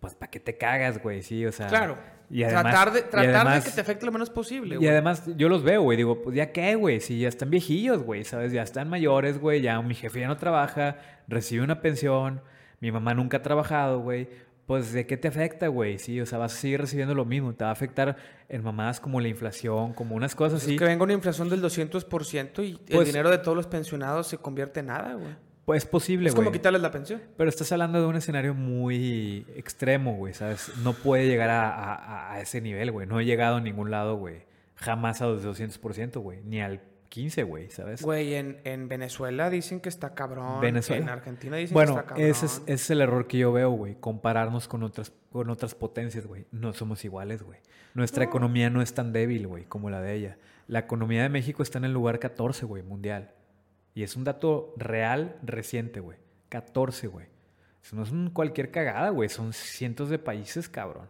[0.00, 1.22] pues, ¿para qué te cagas, güey?
[1.22, 1.68] Sí, o sea.
[1.68, 1.96] Claro.
[2.30, 4.78] Y además, tratar de, y tratar además- de que te afecte lo menos posible, y
[4.78, 4.88] güey.
[4.88, 5.96] además, yo los veo, güey.
[5.96, 7.00] Digo, pues ya qué, güey.
[7.00, 8.52] Si ya están viejillos, güey, ¿sabes?
[8.52, 9.60] Ya están mayores, güey.
[9.62, 10.96] Ya mi jefe ya no trabaja,
[11.28, 12.40] recibe una pensión.
[12.80, 14.28] Mi mamá nunca ha trabajado, güey.
[14.66, 15.98] Pues, ¿de qué te afecta, güey?
[15.98, 17.52] Sí, o sea, vas a seguir recibiendo lo mismo.
[17.52, 18.16] Te va a afectar
[18.48, 20.74] en mamadas como la inflación, como unas cosas así.
[20.74, 24.28] Es que venga una inflación del 200% y el Pues- dinero de todos los pensionados
[24.28, 25.34] se convierte en nada, güey.
[25.64, 26.44] Pues es posible, Es güey.
[26.44, 27.20] como quitarles la pensión.
[27.36, 30.72] Pero estás hablando de un escenario muy extremo, güey, ¿sabes?
[30.82, 33.06] No puede llegar a, a- a ese nivel, güey.
[33.06, 34.42] No he llegado a ningún lado, güey.
[34.76, 36.40] Jamás a los 200%, güey.
[36.44, 38.02] Ni al 15, güey, ¿sabes?
[38.02, 40.60] Güey, en, en Venezuela dicen que está cabrón.
[40.60, 41.02] Venezuela.
[41.02, 42.26] En Argentina dicen Bueno, que está cabrón.
[42.30, 43.96] ese es, ese es el error que yo veo, güey.
[44.00, 46.46] Compararnos con otras, con otras potencias, güey.
[46.52, 47.58] No somos iguales, güey.
[47.94, 50.38] Nuestra economía no es tan débil, güey, como la de ella.
[50.68, 53.32] La economía de México está en el lugar 14, güey, mundial.
[53.94, 56.18] Y es un dato real reciente, güey.
[56.48, 57.26] 14, güey.
[57.82, 59.28] Eso no es cualquier cagada, güey.
[59.28, 61.08] Son cientos de países, cabrón.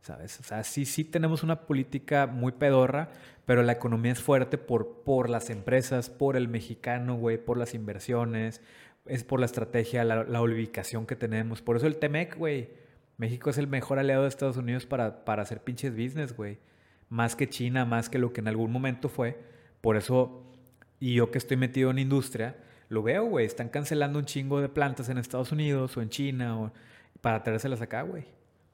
[0.00, 0.38] ¿Sabes?
[0.38, 3.08] O sea, sí, sí tenemos una política muy pedorra,
[3.46, 7.72] pero la economía es fuerte por, por las empresas, por el mexicano, güey, por las
[7.72, 8.60] inversiones,
[9.06, 11.62] es por la estrategia, la, la ubicación que tenemos.
[11.62, 12.68] Por eso el TEMEC, güey.
[13.16, 16.58] México es el mejor aliado de Estados Unidos para, para hacer pinches business, güey.
[17.08, 19.38] Más que China, más que lo que en algún momento fue.
[19.80, 20.43] Por eso,
[21.10, 22.56] y yo que estoy metido en industria,
[22.88, 23.46] lo veo, güey.
[23.46, 26.72] Están cancelando un chingo de plantas en Estados Unidos o en China o,
[27.20, 28.24] para traérselas acá, güey.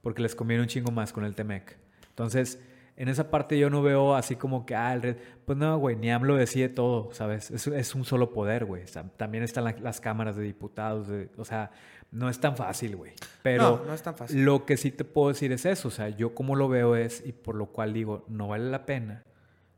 [0.02, 1.76] Porque les conviene un chingo más con el Temec.
[2.10, 2.60] Entonces,
[2.96, 5.16] en esa parte yo no veo así como que, ah, el red.
[5.46, 7.50] Pues no, güey, ni AMLO decide todo, ¿sabes?
[7.50, 8.82] Es, es un solo poder, güey.
[8.84, 11.70] O sea, también están la- las cámaras de diputados, de- o sea,
[12.12, 13.12] no es tan fácil, güey.
[13.42, 14.44] Pero No, no es tan fácil.
[14.44, 17.24] lo que sí te puedo decir es eso, o sea, yo como lo veo es,
[17.26, 19.24] y por lo cual digo, no vale la pena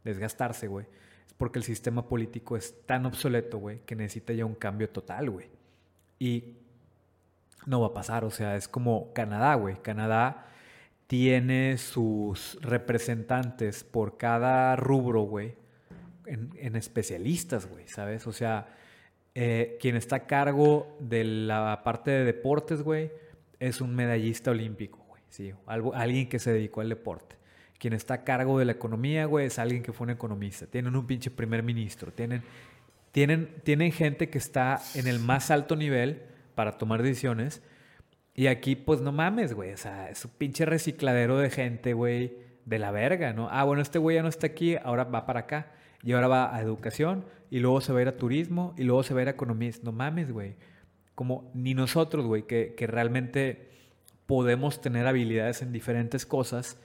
[0.04, 0.86] desgastarse, güey.
[1.42, 5.48] Porque el sistema político es tan obsoleto, güey, que necesita ya un cambio total, güey.
[6.20, 6.54] Y
[7.66, 9.74] no va a pasar, o sea, es como Canadá, güey.
[9.82, 10.46] Canadá
[11.08, 15.56] tiene sus representantes por cada rubro, güey,
[16.26, 18.28] en, especialistas, güey, ¿sabes?
[18.28, 18.68] O sea,
[19.34, 23.10] eh, quien está a cargo de la parte de deportes, güey,
[23.58, 27.41] es un medallista olímpico, güey, sí, alguien que se dedicó al deporte.
[27.82, 30.66] Quien está a cargo de la economía, güey, es alguien que fue un economista.
[30.68, 32.44] Tienen un pinche primer ministro, tienen,
[33.10, 36.22] tienen, tienen gente que está en el más alto nivel
[36.54, 37.60] para tomar decisiones.
[38.36, 39.72] Y aquí, pues no mames, güey.
[39.72, 43.48] O sea, es un pinche recicladero de gente, güey, de la verga, ¿no?
[43.50, 45.72] Ah, bueno, este güey ya no está aquí, ahora va para acá.
[46.04, 49.02] Y ahora va a educación, y luego se va a ir a turismo, y luego
[49.02, 49.72] se va a ir a economía.
[49.82, 50.54] No mames, güey.
[51.16, 53.70] Como ni nosotros, güey, que, que realmente
[54.26, 56.78] podemos tener habilidades en diferentes cosas,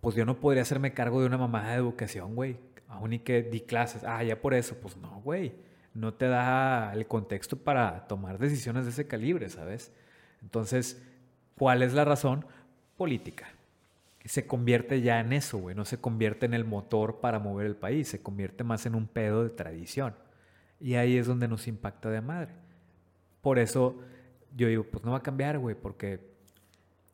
[0.00, 2.56] pues yo no podría hacerme cargo de una mamada de educación, güey.
[2.88, 4.04] Aún y que di clases.
[4.04, 4.76] Ah, ya por eso.
[4.80, 5.54] Pues no, güey.
[5.94, 9.92] No te da el contexto para tomar decisiones de ese calibre, ¿sabes?
[10.42, 11.02] Entonces,
[11.56, 12.46] ¿cuál es la razón?
[12.96, 13.48] Política.
[14.24, 15.74] Se convierte ya en eso, güey.
[15.74, 18.08] No se convierte en el motor para mover el país.
[18.08, 20.14] Se convierte más en un pedo de tradición.
[20.80, 22.52] Y ahí es donde nos impacta de madre.
[23.40, 23.96] Por eso
[24.56, 26.20] yo digo, pues no va a cambiar, güey, porque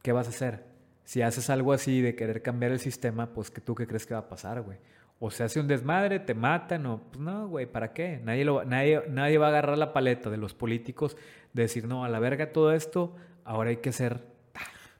[0.03, 0.74] ¿qué vas a hacer?
[1.05, 4.15] Si haces algo así de querer cambiar el sistema, pues que tú qué crees que
[4.15, 4.79] va a pasar, güey.
[5.21, 8.21] O se hace un desmadre, te matan, o pues no, güey, ¿para qué?
[8.25, 11.17] Nadie, lo, nadie, nadie va a agarrar la paleta de los políticos
[11.53, 13.15] de decir, no, a la verga todo esto,
[13.45, 14.25] ahora hay que hacer.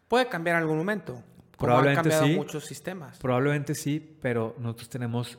[0.09, 1.23] Puede cambiar en algún momento.
[1.59, 2.35] Probablemente han cambiado sí.
[2.35, 3.19] muchos sistemas.
[3.19, 5.39] Probablemente sí, pero nosotros tenemos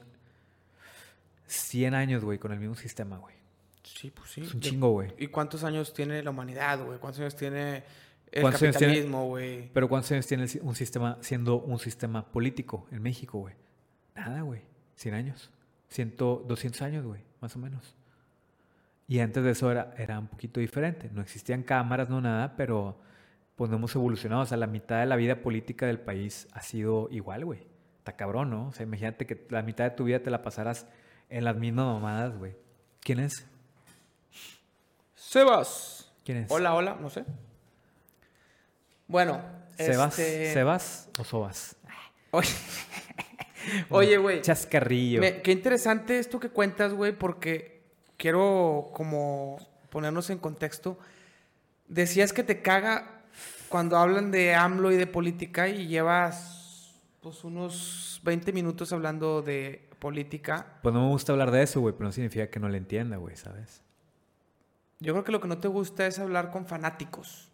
[1.47, 3.35] 100 años, güey, con el mismo sistema, güey.
[3.83, 4.41] Sí, pues sí.
[4.41, 5.13] Es un chingo, güey.
[5.17, 6.99] ¿Y cuántos años tiene la humanidad, güey?
[6.99, 7.83] ¿Cuántos años tiene
[8.35, 9.69] el ¿Cuántos años tiene- capitalismo, güey?
[9.73, 13.55] Pero ¿cuántos años tiene un sistema siendo un sistema político en México, güey?
[14.13, 14.61] Nada, güey.
[14.95, 15.49] 100 años.
[15.89, 17.95] 100, 200 años, güey, más o menos.
[19.07, 21.09] Y antes de eso era, era un poquito diferente.
[21.13, 22.99] No existían cámaras, no nada, pero
[23.55, 24.41] pues no hemos evolucionado.
[24.41, 27.67] O sea, la mitad de la vida política del país ha sido igual, güey.
[27.99, 28.67] Está cabrón, ¿no?
[28.67, 30.87] O sea, imagínate que la mitad de tu vida te la pasaras
[31.29, 32.55] en las mismas mamadas, güey.
[32.99, 33.47] ¿Quién es?
[35.15, 36.11] Sebas.
[36.23, 36.51] ¿Quién es?
[36.51, 37.25] Hola, hola, no sé.
[39.07, 39.41] Bueno,
[39.77, 40.17] ¿Sebas?
[40.19, 41.75] este- ¿Sebas o Sobas?
[42.31, 42.49] Oye,
[43.89, 44.41] Oye, güey.
[44.41, 45.21] Chascarrillo.
[45.21, 47.81] Me- qué interesante esto que cuentas, güey, porque
[48.17, 49.57] quiero como
[49.89, 50.99] ponernos en contexto.
[51.87, 53.21] Decías que te caga
[53.69, 59.89] cuando hablan de AMLO y de política y llevas pues unos 20 minutos hablando de
[59.99, 60.77] política.
[60.83, 63.17] Pues no me gusta hablar de eso, güey, pero no significa que no le entienda,
[63.17, 63.81] güey, ¿sabes?
[64.99, 67.49] Yo creo que lo que no te gusta es hablar con fanáticos.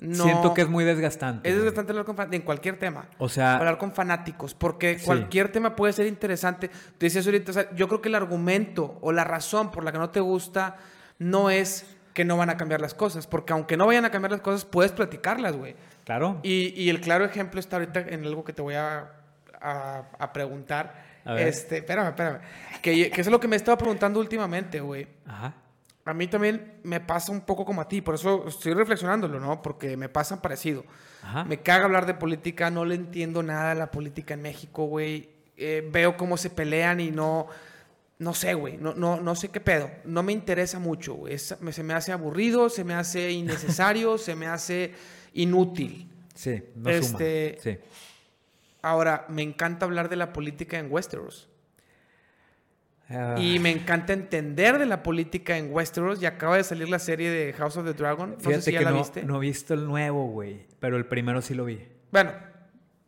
[0.00, 1.48] No- Siento que es muy desgastante.
[1.48, 3.06] Es desgastante hablar con fan- en cualquier tema.
[3.18, 5.04] O sea, hablar con fanáticos, porque Sí.
[5.04, 6.68] cualquier tema puede ser interesante.
[6.68, 9.92] Te decías ahorita, o sea, yo creo que el argumento o la razón por la
[9.92, 10.76] que no te gusta
[11.18, 14.32] no es que no van a cambiar las cosas, porque aunque no vayan a cambiar
[14.32, 15.74] las cosas, puedes platicarlas, güey.
[16.04, 16.40] claro.
[16.42, 19.12] Y, y el claro ejemplo está ahorita en algo que te voy a,
[19.60, 21.06] a- a preguntar.
[21.24, 21.48] A ver.
[21.48, 22.38] Este, espérame, espérame.
[22.80, 25.06] Que, que eso es lo que me estaba preguntando últimamente, güey.
[25.26, 25.52] Ajá.
[26.08, 29.60] A mí también me pasa un poco como a ti, por eso estoy reflexionándolo, ¿no?
[29.60, 30.84] Porque me pasa parecido.
[31.22, 31.44] Ajá.
[31.44, 35.28] Me caga hablar de política, no le entiendo nada a la política en México, güey.
[35.56, 37.46] Eh, veo cómo se pelean y no...
[38.18, 39.90] no sé, güey, no, no, no sé qué pedo.
[40.04, 41.38] No me interesa mucho, güey.
[41.38, 44.94] Se me hace aburrido, se me hace innecesario, se me hace
[45.34, 46.08] inútil.
[46.34, 47.62] Sí, no Este- suma.
[47.62, 47.78] Sí.
[48.80, 51.48] Ahora, me encanta hablar de la política en Westeros.
[53.10, 56.22] Ah, Y me encanta entender de la política en Westeros.
[56.22, 58.36] Y acaba de salir la serie de House of the Dragon.
[58.42, 59.22] No sé si ya que la no, viste.
[59.24, 60.66] no he visto el nuevo, güey.
[60.80, 61.80] Pero el primero sí lo vi.
[62.10, 62.32] Bueno,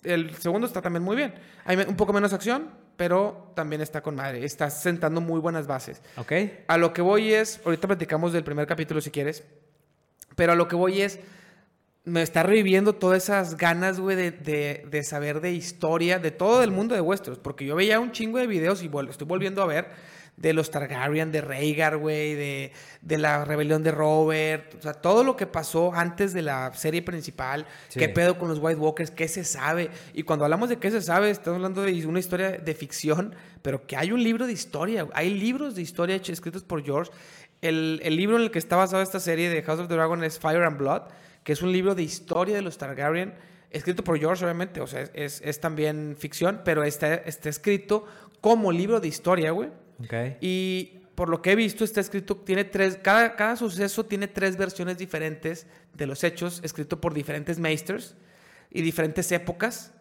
[0.03, 1.35] el segundo está también muy bien.
[1.65, 4.45] Hay un poco menos acción, pero también está con madre.
[4.45, 6.03] Está sentando muy buenas bases.
[6.17, 6.33] ¿Ok?
[6.67, 9.45] A lo que voy es, ahorita platicamos del primer capítulo si quieres,
[10.37, 11.21] pero a lo que voy es,
[12.11, 16.63] me está reviviendo todas esas ganas, güey, de, de- de saber de historia, de todo
[16.63, 19.63] el mundo de Westeros, porque yo veía un chingo de videos y vol- estoy volviendo
[19.63, 19.89] a ver
[20.37, 25.23] de los Targaryen, de Rhaegar, güey, de, de la rebelión de Robert, o sea, todo
[25.23, 27.99] lo que pasó antes de la serie principal, Sí.
[27.99, 31.03] qué pedo con los White Walkers, qué se sabe, y cuando hablamos de qué se
[31.03, 35.07] sabe, estamos hablando de una historia de ficción, pero que hay un libro de historia,
[35.13, 37.11] hay libros de historia escritos por George.
[37.61, 40.25] El, el libro en el que está basada esta serie de House of the Dragon
[40.25, 41.03] es Fire and Blood,
[41.45, 43.35] que es un libro de historia de los Targaryen,
[43.71, 48.07] escrito por George, obviamente, o sea, es, es- también ficción, pero está, está escrito
[48.41, 49.69] como libro de historia, güey.
[50.05, 50.15] Ok.
[50.41, 54.57] Y por lo que he visto, está escrito, tiene tres, cada, cada suceso tiene tres
[54.57, 58.15] versiones diferentes de los hechos, escrito por diferentes meisters
[58.71, 59.93] y diferentes épocas.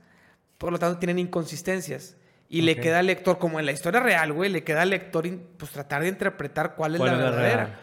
[0.58, 2.16] Por lo tanto, tienen inconsistencias.
[2.50, 2.80] Y le Ok.
[2.80, 6.02] queda al lector, como en la historia real, güey, le queda al lector pues, tratar
[6.02, 7.66] de interpretar cuál es ¿Cuál la es la verdadera.
[7.66, 7.80] real?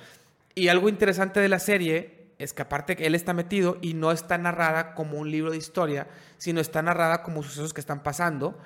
[0.54, 4.12] Y algo interesante de la serie es que aparte que él está metido y no
[4.12, 6.06] está narrada como un libro de historia,
[6.38, 8.58] sino está narrada como sucesos que están pasando.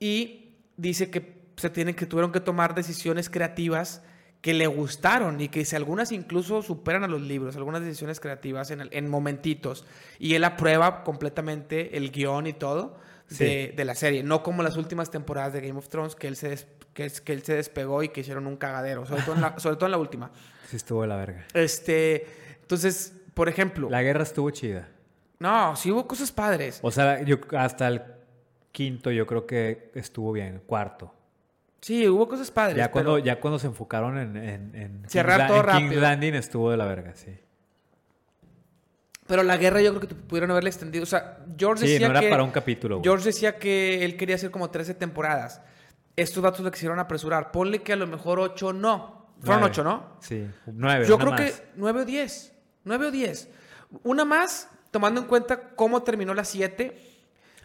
[0.00, 4.02] Y dice que se tienen que tuvieron que tomar decisiones creativas
[4.40, 8.70] que le gustaron y que si algunas incluso superan a los libros, algunas decisiones creativas
[8.70, 9.84] en, el- en momentitos.
[10.20, 12.98] Y él aprueba completamente el guion y todo
[13.44, 16.36] de, de la serie, no como las últimas temporadas de Game of Thrones que él
[16.36, 19.34] se, des- que, es- que él se despegó y que hicieron un cagadero, sobre todo
[19.34, 20.30] en la, sobre todo en la última.
[20.70, 21.44] Sí estuvo de la verga.
[21.52, 22.24] Este,
[22.62, 24.88] entonces, por ejemplo, La guerra estuvo chida.
[25.38, 26.80] no, sí hubo cosas padres.
[26.82, 28.02] O sea, yo hasta el
[28.72, 30.60] quinto yo creo que estuvo bien.
[30.66, 31.14] Cuarto.
[31.80, 32.76] Sí, hubo cosas padres.
[32.76, 36.00] Ya cuando, pero- ya cuando se enfocaron en, en, en Cerrar King's todo en rápido.
[36.02, 37.36] Landing estuvo de la verga, sí.
[39.26, 41.02] Pero la guerra yo creo que pudieron haberle extendido.
[41.02, 42.30] O sea, George Sí, decía no era que...
[42.30, 42.96] para un capítulo.
[42.96, 43.04] güey.
[43.04, 45.60] George decía que él quería hacer como 13 temporadas.
[46.16, 47.52] Estos datos le quisieron apresurar.
[47.52, 49.28] Ponle que a lo mejor 8 no.
[49.40, 49.66] Fueron Nueve.
[49.66, 50.16] 8, ¿no?
[50.20, 51.06] Sí, nueve.
[51.06, 51.40] Yo una creo más.
[51.60, 52.54] que 9 o 10.
[52.84, 53.48] 9 o 10.
[54.02, 56.96] Una más, tomando en cuenta cómo terminó la 7.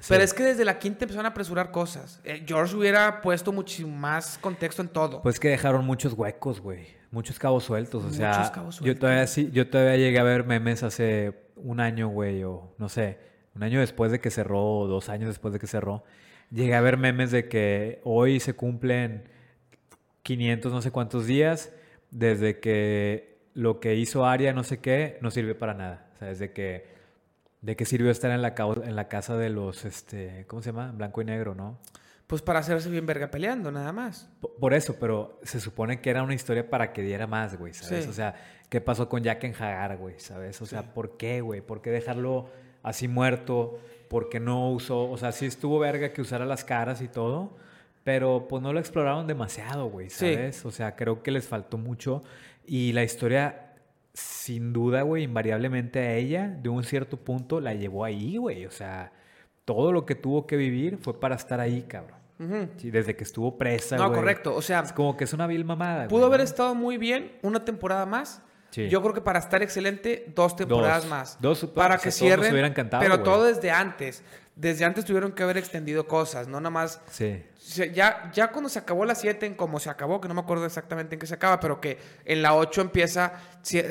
[0.09, 0.25] Pero Sí.
[0.25, 2.19] es que desde la quinta empezaron a apresurar cosas.
[2.25, 5.21] Eh, George hubiera puesto muchísimo más contexto en todo.
[5.21, 6.87] Pues que dejaron muchos huecos, güey.
[7.11, 8.01] Muchos cabos sueltos.
[8.01, 8.99] O Muchos sea, cabos yo sueltos.
[8.99, 13.17] todavía sí, yo todavía llegué a ver memes hace un año, güey, o no sé,
[13.55, 16.03] un año después de que cerró, o dos años después de que cerró.
[16.51, 19.29] Llegué a ver memes de que hoy se cumplen
[20.23, 21.71] 500 no sé cuántos días
[22.11, 26.07] desde que lo que hizo Aria no sé qué no sirvió para nada.
[26.15, 26.91] O sea, desde que
[27.61, 30.91] de qué sirvió estar en la, en la casa de los, este, ¿cómo se llama?
[30.91, 31.79] Blanco y negro, ¿no?
[32.27, 34.29] Pues para hacerse bien verga peleando, nada más.
[34.59, 38.03] Por eso, pero se supone que era una historia para que diera más, güey, ¿sabes?
[38.03, 38.09] Sí.
[38.09, 38.35] O sea,
[38.69, 40.61] ¿qué pasó con Jack en Hagar, güey, ¿sabes?
[40.61, 41.61] O sea, ¿por qué, güey?
[41.61, 42.49] ¿Por qué dejarlo
[42.81, 43.79] así muerto?
[44.09, 45.09] ¿Por qué no usó?
[45.09, 47.55] O sea, sí estuvo verga que usara las caras y todo,
[48.03, 50.33] pero pues no lo exploraron demasiado, güey, Sí.
[50.33, 50.65] ¿sabes?
[50.65, 52.23] O sea, creo que les faltó mucho
[52.65, 53.73] y la historia,
[54.13, 58.65] sin duda, güey, invariablemente a ella, de un cierto punto, la llevó ahí, güey.
[58.65, 59.11] O sea,
[59.65, 62.17] todo lo que tuvo que vivir fue para estar ahí, cabrón.
[62.77, 64.19] Sí, desde que estuvo presa, No, güey.
[64.19, 64.53] correcto.
[64.53, 66.09] O sea, Es como que es una vil mamada.
[66.09, 66.43] pudo haber ¿no?
[66.43, 68.41] estado muy bien una temporada más.
[68.71, 68.89] Sí.
[68.89, 71.09] Yo creo que para estar excelente, dos temporadas Dos.
[71.09, 71.37] más.
[71.39, 72.51] Dos, para o sea, que nos cierren.
[72.51, 74.23] hubiera encantado, pero todo desde antes.
[74.55, 77.01] Desde antes tuvieron que haber extendido cosas, no nada más.
[77.09, 77.43] Sí.
[77.93, 80.65] Ya, ya cuando se acabó la 7, en cómo se acabó, que no me acuerdo
[80.65, 83.33] exactamente en qué se acaba, pero que en la 8 empieza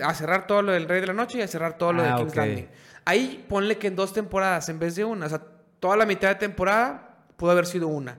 [0.04, 2.10] a cerrar todo lo del Rey de la Noche y a cerrar todo lo Ah,
[2.10, 2.36] de King's ok.
[2.36, 2.68] Landing.
[3.04, 5.26] Ahí ponle que en dos temporadas en vez de una.
[5.26, 5.42] O sea,
[5.80, 8.16] toda la mitad de temporada pudo haber sido una.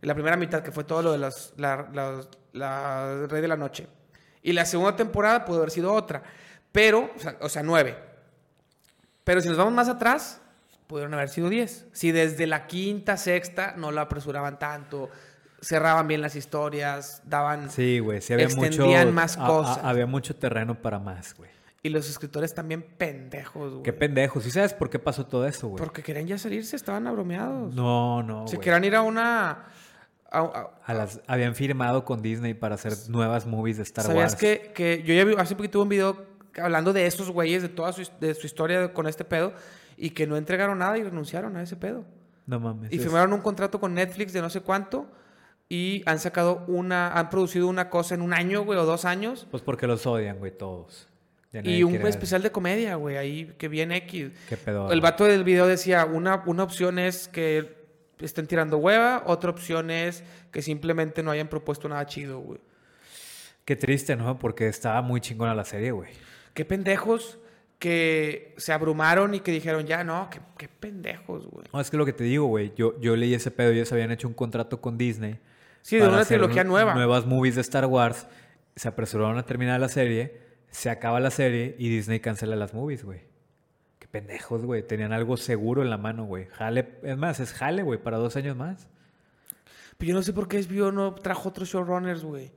[0.00, 2.20] La primera mitad, que fue todo lo de los, la, la-
[2.52, 3.86] la Rey de la Noche.
[4.42, 6.22] Y la segunda temporada pudo haber sido otra.
[6.72, 7.96] Pero, o sea, o sea, nueve.
[9.22, 10.40] Pero si nos vamos más atrás,
[10.86, 11.86] pudieron haber sido diez.
[11.92, 15.10] Si desde la quinta, sexta no la apresuraban tanto,
[15.60, 17.70] cerraban bien las historias, daban...
[17.70, 18.20] Sí, güey.
[18.20, 18.64] Sí había mucho.
[18.66, 19.80] Extendían más a- a- cosas.
[19.82, 21.50] había mucho terreno para más, güey.
[21.82, 23.82] Y los escritores también pendejos, güey.
[23.82, 24.46] Qué pendejos.
[24.46, 25.78] ¿Y sabes por qué pasó todo eso, güey?
[25.78, 27.74] Porque querían ya salirse, estaban abromeados.
[27.74, 28.64] No, no, Se güey.
[28.64, 29.50] querían ir a una...
[30.30, 34.32] a- a- A las, habían firmado con Disney para hacer nuevas movies de Star ¿Sabías
[34.32, 34.36] Wars.
[34.36, 37.68] que, que yo ya vi, hace poquito tuve un video hablando de estos güeyes, de
[37.68, 39.52] toda su, de su historia con este pedo,
[39.96, 42.04] y que no entregaron nada y renunciaron a ese pedo.
[42.46, 42.92] No mames.
[42.92, 45.06] Y es- firmaron un contrato con Netflix de no sé cuánto,
[45.68, 49.46] y han sacado una, han producido una cosa en un año, güey, o dos años.
[49.50, 51.08] Pues porque los odian, güey, todos.
[51.62, 54.32] Y un especial de comedia, güey, ahí que viene X.
[54.48, 54.90] ¿Qué pedo?
[54.90, 57.76] El vato del video decía, una, una opción es que
[58.18, 62.58] estén tirando hueva, otra opción es que simplemente no hayan propuesto nada chido, güey.
[63.64, 64.36] Qué triste, ¿no?
[64.38, 66.10] Porque estaba muy chingona la serie, güey.
[66.54, 67.38] Qué pendejos
[67.78, 71.66] que se abrumaron y que dijeron, ya no, qué, qué pendejos, güey.
[71.72, 72.72] No, es que lo que te digo, güey.
[72.76, 73.70] Yo, yo leí ese pedo.
[73.70, 75.38] Ellos habían hecho un contrato con Disney.
[75.82, 76.94] Sí, de una trilogía nu- nueva.
[76.94, 78.26] Nuevas movies de Star Wars.
[78.76, 80.40] Se apresuraron a terminar la serie.
[80.70, 83.20] Se acaba la serie y Disney cancela las movies, güey.
[83.98, 84.82] Qué pendejos, güey.
[84.86, 86.46] Tenían algo seguro en la mano, güey.
[86.52, 88.88] Jale, es más, es jale, güey, para dos años más.
[89.98, 92.50] Pero yo no sé por qué HBO no trajo otros showrunners, güey.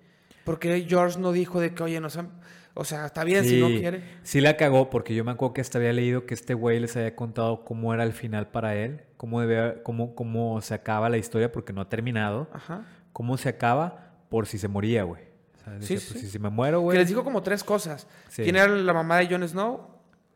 [0.46, 2.32] Porque George no dijo de que, oye, no sean-
[2.80, 4.04] O sea, está bien si no quiere.
[4.24, 6.96] sí la cagó porque yo me acuerdo que hasta había leído que este güey les
[6.96, 11.18] había contado cómo era el final para él, cómo, debía, cómo, cómo se acaba la
[11.18, 12.86] historia porque no ha terminado, Ajá.
[13.14, 15.24] cómo se acaba por si se moría, güey.
[15.56, 16.08] O sea, Sí, decía, sí.
[16.12, 16.96] pues, si, si me muero, güey.
[16.96, 18.08] Que les dijo como tres cosas.
[18.36, 19.88] ¿Quién era la mamá de Jon Snow?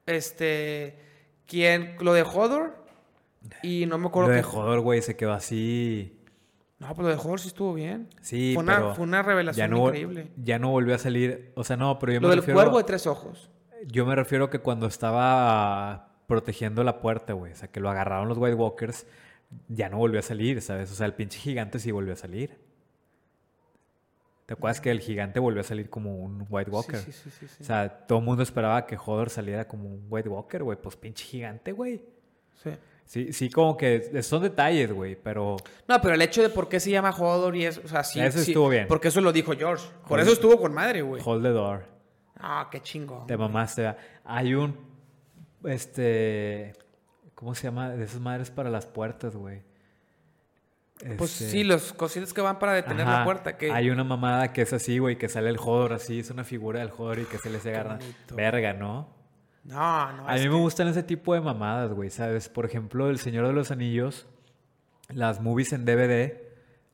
[0.06, 0.98] Este.
[1.46, 1.96] ¿Quién?
[2.00, 2.82] Lo de Hodor.
[3.64, 4.48] Y no me Lo acuerdo de qué.
[4.48, 6.18] Hodor, güey, se quedó así.
[6.82, 8.10] No, pero lo de Hodor sí estuvo bien.
[8.22, 10.32] Sí, fue, una, pero fue una revelación ya no, increíble.
[10.36, 11.52] ya no volvió a salir.
[11.56, 12.60] O sea, no, pero yo Lo me del refiero.
[12.60, 13.52] cuervo de tres ojos.
[13.86, 17.52] Yo me refiero que cuando estaba protegiendo la puerta, güey.
[17.52, 19.06] O sea, que lo agarraron los White Walkers,
[19.68, 20.92] ya no volvió a salir, ¿sabes?
[20.92, 22.58] O sea, el pinche gigante sí volvió a salir.
[24.48, 26.98] ¿Te acuerdas que el gigante volvió a salir como un White Walker?
[27.00, 27.58] Sí, sí, sí, sí, sí.
[27.62, 30.78] O sea, todo el mundo esperaba que Hodor saliera como un White Walker, güey.
[30.82, 32.02] Pues pinche gigante, güey.
[32.64, 32.72] Sí.
[33.06, 35.58] Sí, sí, como que son detalles, güey, pero...
[35.88, 38.22] No, pero el hecho de por qué se llama Hodor y eso, o sea, sí.
[38.22, 38.88] Eso sí, estuvo bien.
[38.88, 39.86] Porque eso lo dijo George.
[40.08, 41.22] Por Hold- eso estuvo con madre, güey.
[41.26, 41.86] Hold the door.
[42.38, 43.26] Ah, qué chingo.
[43.28, 43.94] Te mamaste.
[44.24, 44.78] Hay un.
[45.66, 46.74] Este.
[47.36, 47.90] ¿Cómo se llama?
[47.90, 49.62] De esas madres para las puertas, güey.
[51.18, 53.58] Pues Este, sí, los cositos que van para detener la puerta.
[53.58, 53.72] Que...
[53.72, 56.80] Hay una mamada que es así, güey, que sale el Hodor así, es una figura
[56.80, 57.98] del Hodor y que se les agarra.
[58.36, 59.10] Verga, ¿no?
[59.64, 60.28] No, no.
[60.28, 62.50] A mí que- me gustan ese tipo de mamadas, güey, ¿sabes?
[62.50, 64.28] Por ejemplo, El Señor de los Anillos,
[65.10, 66.42] las movies en DVD,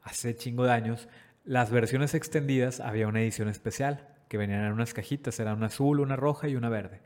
[0.03, 1.07] hace chingo de años,
[1.45, 6.01] las versiones extendidas había una edición especial, que venían en unas cajitas, era una azul,
[6.01, 6.99] una roja y una verde.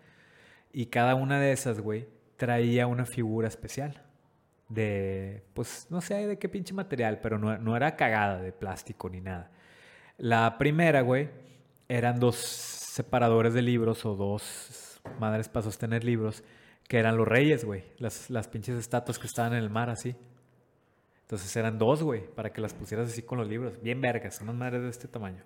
[0.74, 2.08] Y cada una de esas, güey,
[2.38, 4.02] traía una figura especial.
[4.70, 9.10] De, pues, no sé de qué pinche material, pero no, no era cagada de plástico
[9.10, 9.52] ni nada.
[10.18, 11.30] La primera, güey,
[11.90, 16.44] eran dos separadores de libros o dos madres para sostener libros,
[16.88, 17.84] que eran los reyes, güey.
[17.98, 20.16] Las, las pinches estatuas que estaban en el mar así.
[21.22, 23.82] Entonces eran dos, güey, para que las pusieras así con los libros.
[23.82, 25.44] Bien vergas, unas madres de este tamaño.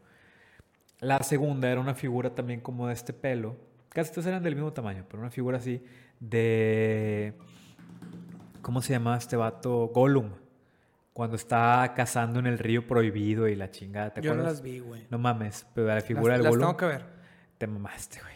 [1.00, 3.56] La segunda era una figura también como de este pelo.
[3.90, 5.84] Casi todas eran del mismo tamaño, pero una figura así
[6.20, 7.34] de...
[8.62, 9.88] ¿Cómo se llama este vato?
[9.94, 10.32] Gollum.
[11.14, 14.12] Cuando está cazando en el río prohibido y la chingada.
[14.14, 14.54] ¿Te Yo no acuerdas?
[14.56, 15.06] las vi, güey.
[15.12, 16.68] No mames, pero la figura Las, del las Gollum.
[16.68, 17.06] tengo que ver.
[17.58, 18.35] Te mamaste, güey.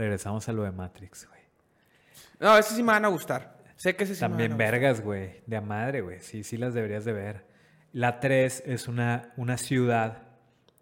[0.00, 1.42] Regresamos a lo de Matrix, güey.
[2.38, 3.58] No, esas sí me van a gustar.
[3.76, 5.42] Sé que esas sí También me van a vergas, güey.
[5.44, 6.20] De a madre, güey.
[6.20, 7.44] Sí, sí las deberías de ver.
[7.92, 10.22] La 3 es una, una ciudad,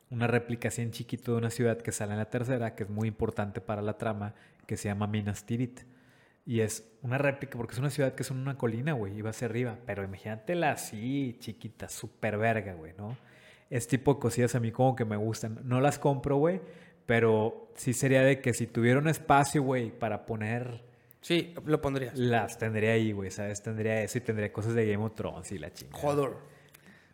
[0.09, 3.61] una en chiquito de una ciudad que sale en la tercera, que es muy importante
[3.61, 5.81] para la trama, que se llama Minas Tirith.
[6.47, 9.23] Y es una réplica, porque es una ciudad que es en una colina, güey, y
[9.23, 9.79] va hacia arriba.
[9.85, 13.19] Pero imagínatela así, chiquita, súper verga, güey, ¿no?
[13.69, 15.59] Es tipo de cosillas a mí como que me gustan.
[15.65, 16.61] No las compro, güey,
[17.09, 20.85] pero sí sería de que si tuviera un espacio, güey, para poner
[21.23, 22.19] Sí, lo pondrías.
[22.19, 23.63] las tendría ahí, güey, ¿sabes?
[23.63, 26.07] Tendría eso y tendría cosas de Game of Thrones y la chingada.
[26.07, 26.37] Hodor.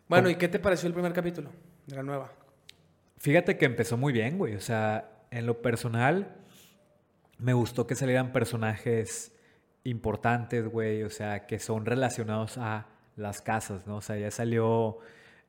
[0.09, 0.29] Bueno.
[0.29, 1.49] ¿y qué te pareció el primer capítulo
[1.87, 2.29] de la nueva?
[3.19, 4.55] Fíjate que empezó muy bien, güey.
[4.55, 6.35] O sea, en lo personal,
[7.37, 9.33] me gustó que salieran personajes
[9.85, 11.03] importantes, güey.
[11.03, 13.95] O sea, que son relacionados a las casas, ¿no?
[13.95, 14.99] O sea, ya salió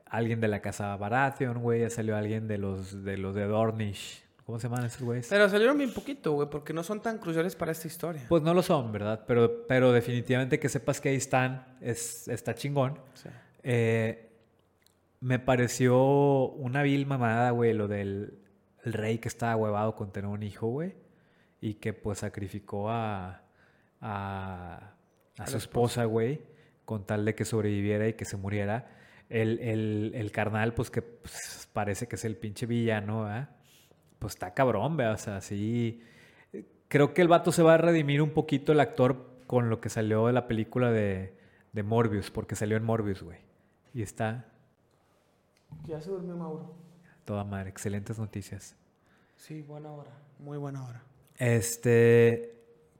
[0.04, 1.80] alguien de la casa Baratheon, güey.
[1.80, 4.25] Ya salió alguien de los de los de Dornish.
[4.46, 5.26] ¿Cómo se llaman esos güeyes?
[5.28, 8.22] Pero salieron bien poquito, güey, porque no son tan cruciales para esta historia.
[8.28, 9.24] Pues no lo son, ¿verdad?
[9.26, 12.96] Pero, pero definitivamente que sepas que ahí están, es, está chingón.
[13.14, 13.28] Sí.
[13.64, 14.30] Eh,
[15.18, 18.38] me pareció una vil mamada, güey, lo del
[18.84, 20.94] el rey que estaba huevado con tener un hijo, güey.
[21.60, 23.42] Y que pues sacrificó a,
[24.00, 24.92] a,
[25.38, 26.40] a su esposa, güey,
[26.84, 28.92] con tal de que sobreviviera y que se muriera.
[29.28, 33.55] El, el, el carnal, pues que pues, parece que es el pinche villano, ¿verdad?
[34.18, 35.14] Pues está cabrón, ¿verdad?
[35.14, 36.00] O sea, sí.
[36.88, 39.88] Creo que el vato se va a redimir un poquito el actor con lo que
[39.88, 41.36] salió de la película de,
[41.72, 43.38] de Morbius, porque salió en Morbius, güey.
[43.94, 44.46] Y está
[45.86, 46.74] Ya se durmió Mauro.
[47.24, 47.70] toda madre.
[47.70, 48.76] Excelentes noticias.
[49.36, 50.10] Sí, buena hora.
[50.38, 51.02] Muy buena hora.
[51.36, 52.54] Este.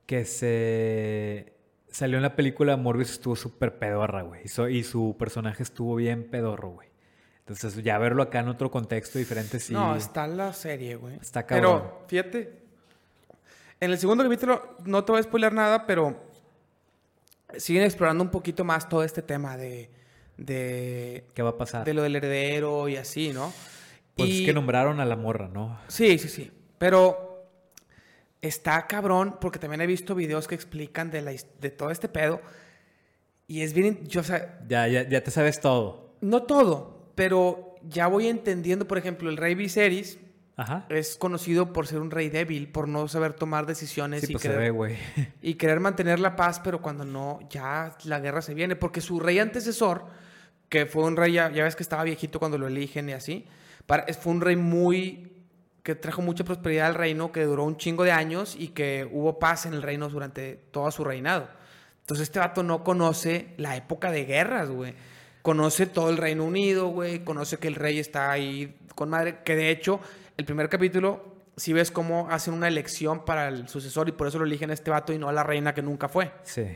[0.06, 1.54] Que se.
[1.88, 4.42] salió en la película Morbius estuvo súper pedorra, güey.
[4.44, 6.88] Y su personaje estuvo bien pedorro, güey.
[7.48, 9.72] Entonces, ya verlo acá en otro contexto diferente, sí.
[9.72, 11.14] No, está en la serie, güey.
[11.20, 11.82] Está cabrón.
[11.84, 12.66] Pero, fíjate.
[13.78, 16.24] En el segundo capítulo, no te voy a spoiler nada, pero
[17.56, 19.90] siguen explorando un poquito más todo este tema de.
[20.36, 21.84] de, ¿Qué va a pasar?
[21.84, 23.52] de lo del heredero y así, ¿no?
[24.16, 25.78] Pues y, es que nombraron a la morra, ¿no?
[25.86, 26.50] Sí, sí, sí.
[26.78, 27.44] Pero
[28.42, 31.30] está cabrón porque también he visto videos que explican de, la,
[31.60, 32.40] de todo este pedo.
[33.46, 34.04] Y es bien.
[34.08, 36.16] Yo, o sea, Ya, ya, ya te sabes todo.
[36.20, 40.18] no todo, pero ya voy entendiendo, por ejemplo, el rey Viserys
[40.56, 40.86] Ajá.
[40.88, 44.42] es conocido por ser un rey débil, por no saber tomar decisiones Sí, y, pues
[44.42, 44.98] querer, ve,
[45.42, 48.76] y querer mantener la paz, pero cuando no, ya la guerra se viene.
[48.76, 50.04] Porque su rey antecesor,
[50.68, 53.44] que fue un rey, ya, ya ves que estaba viejito cuando lo eligen y así,
[53.86, 55.32] para- fue un rey muy
[55.82, 59.38] que trajo mucha prosperidad al reino, que duró un chingo de años y que hubo
[59.38, 61.48] paz en el reino durante todo su reinado.
[62.00, 64.94] Entonces este vato no conoce la época de guerras, güey.
[65.46, 67.20] Conoce todo el Reino Unido, güey.
[67.22, 69.38] Conoce que el rey está ahí con madre.
[69.44, 70.00] Que de hecho,
[70.36, 74.40] el primer capítulo, si ves cómo hacen una elección para el sucesor y por eso
[74.40, 76.32] lo eligen a este vato y no a la reina que nunca fue.
[76.42, 76.66] Sí.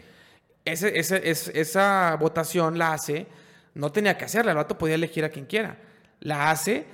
[0.65, 3.27] Ese, ese- es- esa votación la hace,
[3.75, 5.77] no tenía que hacerla, el vato podía elegir a quien quiera.
[6.21, 6.87] La hace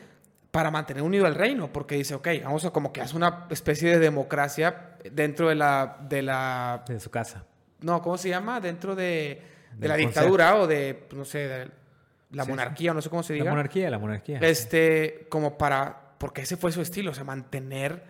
[0.51, 3.91] para mantener unido al reino, porque dice, ok, vamos a como que hace una especie
[3.91, 7.45] de democracia dentro de la, de la De su casa.
[7.83, 8.61] no, ¿cómo se llama?
[8.61, 9.43] Dentro de,
[9.79, 11.69] de la dictadura o de, pues, no sé, de
[12.33, 13.45] la Sí, monarquía o no sé cómo se diga.
[13.47, 14.39] La monarquía, la monarquía.
[14.41, 18.03] Este, como para, porque ese fue su estilo, o sea, mantener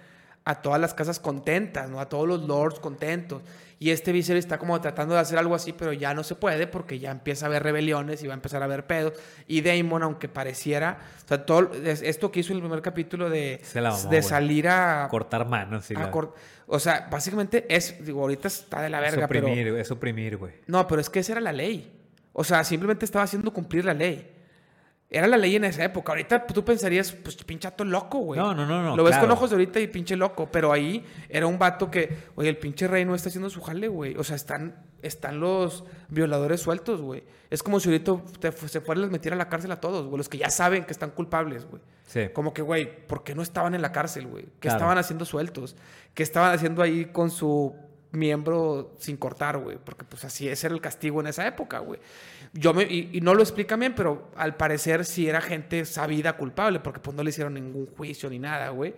[0.44, 2.00] a todas las casas contentas, ¿no?
[2.00, 3.42] A todos los lords contentos.
[3.78, 6.66] Y este Viserys está como tratando de hacer algo así, pero ya no se puede
[6.66, 9.12] porque ya empieza a haber rebeliones y va a empezar a haber pedos.
[9.48, 13.28] Y Daemon, aunque pareciera, o sea, todo es- esto que hizo en el primer capítulo
[13.28, 15.90] de, Se la mamó, de salir a, Cortar manos.
[15.90, 16.10] y a la-
[16.66, 20.36] o sea, básicamente es, digo, ahorita está de la es verga, pero oprimir, es oprimir,
[20.36, 20.54] güey.
[20.66, 21.92] no, pero es que esa era la ley.
[22.32, 24.32] O sea, simplemente estaba haciendo cumplir la ley.
[25.08, 26.12] Era la ley en esa época.
[26.12, 28.40] Ahorita tú pensarías, pues pinchato loco, güey.
[28.40, 30.50] No, no, no, no, Lo ves con ojos de ahorita y pinche loco.
[30.50, 33.86] Pero ahí era un vato que, oye, el pinche rey no está haciendo su jale,
[33.88, 34.16] güey.
[34.16, 37.22] O sea, están, están los violadores sueltos, güey.
[37.50, 40.06] Es como si ahorita te se fuera y les metiera a la cárcel a todos,
[40.06, 40.18] güey.
[40.18, 41.80] Los que ya saben que están culpables, güey.
[42.06, 42.28] Sí.
[42.32, 44.44] Como que, güey, ¿por qué no estaban en la cárcel, güey?
[44.44, 44.76] ¿Qué Claro.
[44.78, 45.76] estaban haciendo sueltos?
[46.14, 47.74] ¿Qué estaban haciendo ahí con su
[48.12, 49.78] miembro sin cortar, güey?
[49.82, 52.00] Porque pues así era el castigo en esa época, güey.
[52.52, 56.36] Yo me, y, y no lo explican bien, pero al parecer sí era gente sabida
[56.36, 58.94] culpable, porque pues no le hicieron ningún juicio ni nada, güey.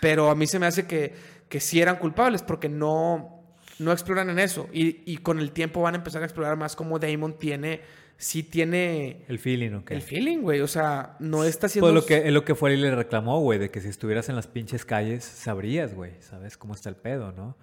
[0.00, 1.14] Pero a mí se me hace que,
[1.48, 3.41] que sí eran culpables, porque no,
[3.78, 4.68] no exploran en eso.
[4.72, 7.80] Y, y con el tiempo van a empezar a explorar más cómo Damon tiene,
[8.16, 9.90] sí tiene El feeling, ¿ok?
[9.92, 10.60] el feeling, güey.
[10.60, 11.90] O sea, no está haciendo...
[11.90, 14.36] Pues lo que, lo que fue y le reclamó, güey, de que si estuvieras en
[14.36, 17.56] las pinches calles sabrías, güey, sabes cómo está el pedo, ¿no?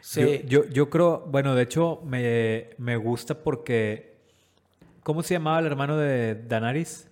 [0.00, 0.20] Sí.
[0.46, 4.18] Yo, yo, yo creo, bueno, de hecho me, me gusta porque,
[5.02, 7.08] ¿cómo se llamaba el hermano de Danaris?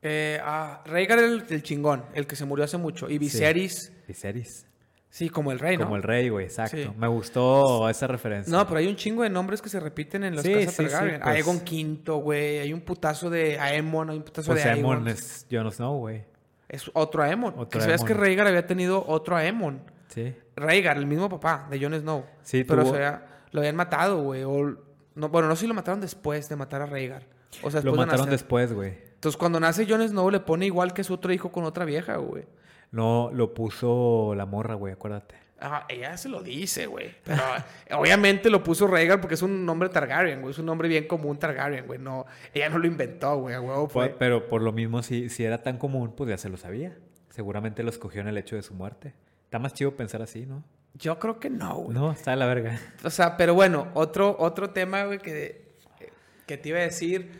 [0.00, 3.08] Eh, ah, Rhaegar era el, el chingón, el que se murió hace mucho.
[3.08, 4.66] Y Viserys, Viserys.
[5.14, 5.84] Sí, como el rey, ¿no?
[5.84, 6.76] Como el rey, güey, exacto.
[6.76, 6.90] Sí.
[6.98, 8.50] Me gustó esa referencia.
[8.56, 10.82] No, pero hay un chingo de nombres que se repiten en las Sí, casas sí,
[10.86, 11.20] Targaryen.
[11.20, 11.34] pues.
[11.36, 12.58] Aegon V, güey.
[12.58, 15.08] Hay un putazo de Aemon, hay un putazo pues de Aemon Aegon.
[15.08, 16.24] es Jon Snow, güey.
[16.68, 17.54] Es otro Aemon.
[17.56, 18.08] Otro que sabías Aemon.
[18.08, 19.80] que Rhaegar había tenido otro Aemon.
[20.08, 20.34] Sí.
[20.56, 22.24] Rhaegar, el mismo papá de Jon Snow.
[22.42, 24.42] Sí, pero tuvo- o sea, lo habían matado, güey.
[24.44, 24.76] o-
[25.16, 27.22] No, bueno, no sé si lo mataron después de matar a Rhaegar.
[27.62, 28.98] O sea, después Lo mataron después, güey.
[29.14, 32.16] Entonces, cuando nace Jon Snow, le pone igual que su otro hijo con otra vieja,
[32.16, 32.44] güey.
[32.90, 35.34] No, lo puso la morra, güey, acuérdate.
[35.60, 37.14] Ah, ella se lo dice, güey.
[37.24, 37.42] Pero
[37.98, 40.52] obviamente lo puso Rhaegar porque es un nombre Targaryen, güey.
[40.52, 41.98] Es un nombre bien común Targaryen, güey.
[41.98, 43.54] No, ella no lo inventó, güey.
[43.54, 43.88] A huevo.
[43.88, 46.96] Fue- Pero por lo mismo, si, si era tan común, pues ya se lo sabía.
[47.30, 49.14] Seguramente lo escogió en el hecho de su muerte.
[49.44, 50.62] Está más chido pensar así, ¿no?
[50.94, 51.96] Yo creo que no, güey.
[51.98, 52.78] No, está de la verga.
[53.02, 55.64] O sea, pero bueno, otro, otro tema, güey, que,
[56.46, 57.30] que te iba a decir.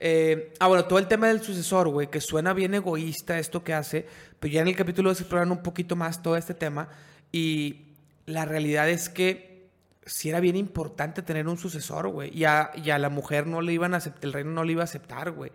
[0.00, 3.72] eh, ah, bueno, todo el tema del sucesor, güey, que suena bien egoísta esto que
[3.74, 4.06] hace,
[4.44, 6.90] pero ya en el capítulo se exploran un poquito más todo este tema.
[7.32, 7.94] Y
[8.26, 9.70] la realidad es que
[10.04, 12.30] sí era bien importante tener un sucesor, güey.
[12.36, 14.72] Y a, y a la mujer no le iban a aceptar, el reino no le
[14.72, 15.50] iba a aceptar, güey.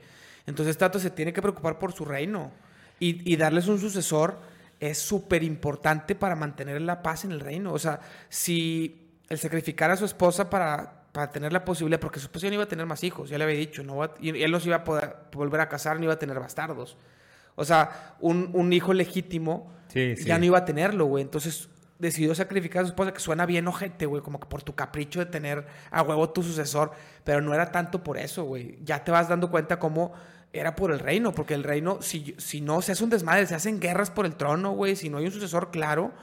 [0.47, 2.51] Entonces, Tato se tiene que preocupar por su reino.
[2.99, 4.39] Y, y darles un sucesor
[4.79, 7.71] es súper importante para mantener la paz en el reino.
[7.73, 12.25] O sea, si el sacrificar a su esposa para, para tener la posibilidad, porque su
[12.25, 14.29] esposa ya no iba a tener más hijos, ya le había dicho, no va- y
[14.41, 16.97] él no se iba a poder volver a casar, ni iba a tener bastardos.
[17.59, 20.23] O sea, un, un hijo legítimo Sí, sí.
[20.25, 21.23] ya no iba a tenerlo, güey.
[21.23, 24.73] Entonces decidió sacrificar a su esposa, que suena bien ojete, güey, como que por tu
[24.73, 26.91] capricho de tener a huevo tu sucesor,
[27.25, 28.79] pero no era tanto por eso, güey.
[28.83, 30.13] Ya te vas dando cuenta cómo
[30.53, 33.55] era por el reino, porque el reino, si, si no se hace un desmadre, se
[33.55, 36.13] hacen guerras por el trono, güey, si no hay un sucesor claro,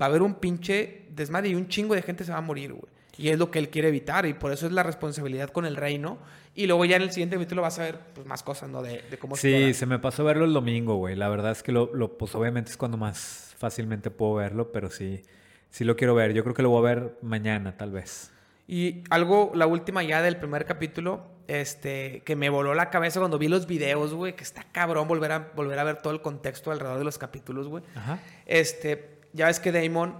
[0.00, 2.72] va a haber un pinche desmadre y un chingo de gente se va a morir,
[2.74, 2.92] güey.
[3.18, 5.76] Y es lo que él quiere evitar, y por eso es la responsabilidad con el
[5.76, 6.18] reino.
[6.54, 8.82] Y luego ya en el siguiente capítulo vas a ver pues, más cosas, ¿no?
[8.82, 11.16] De, de cómo Sí, se me pasó verlo el domingo, güey.
[11.16, 14.90] La verdad es que lo, lo, pues obviamente es cuando más fácilmente puedo verlo, pero
[14.90, 15.22] sí,
[15.70, 16.32] sí lo quiero ver.
[16.32, 18.32] Yo creo que lo voy a ver mañana, tal vez.
[18.66, 23.38] Y algo, la última ya del primer capítulo, este, que me voló la cabeza cuando
[23.38, 26.70] vi los videos, güey, que está cabrón volver a, volver a ver todo el contexto
[26.70, 27.82] alrededor de los capítulos, güey.
[27.94, 28.20] Ajá.
[28.46, 30.14] Este, ya ves que Damon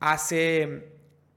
[0.00, 0.91] hace,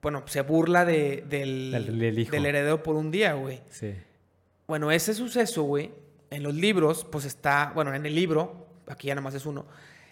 [0.05, 2.31] bueno, se burla de, del, Del- del hijo.
[2.31, 3.61] del heredero por un día, güey.
[3.71, 3.91] Sí.
[4.67, 5.89] Bueno, ese suceso, güey,
[6.29, 9.65] en los libros, pues está, bueno, en el libro, aquí ya nomás es uno,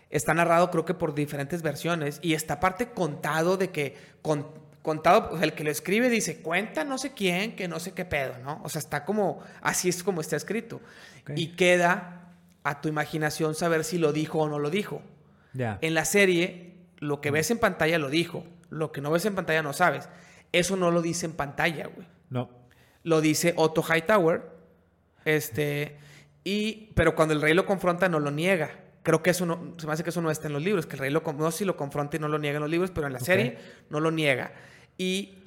[0.09, 4.47] está narrado creo que por diferentes versiones y está aparte contado de que, con-
[4.81, 8.33] contado, el que lo escribe dice, cuenta no sé quién, que no sé qué pedo,
[8.43, 8.61] ¿no?
[8.63, 10.81] O sea, está como, así es como está escrito.
[11.35, 12.31] Y queda
[12.63, 15.03] a tu imaginación saber si lo dijo o no lo dijo.
[15.53, 15.77] Ya.
[15.81, 18.43] En la serie, lo que ves en pantalla lo dijo,
[18.73, 20.09] lo que no ves en pantalla no sabes.
[20.51, 22.49] Eso no lo dice en pantalla, güey No.
[23.03, 24.41] lo dice Otto Hightower.
[25.25, 25.97] Este,
[26.43, 28.71] y, pero cuando el rey lo confronta, no lo niega.
[29.03, 30.93] Creo que eso no, se me hace que eso no está en los libros, que
[30.93, 32.91] el rey lo, no sé si lo confronta y no lo niega en los libros,
[32.91, 33.57] pero en la serie
[33.89, 34.53] no lo niega.
[34.97, 35.39] Y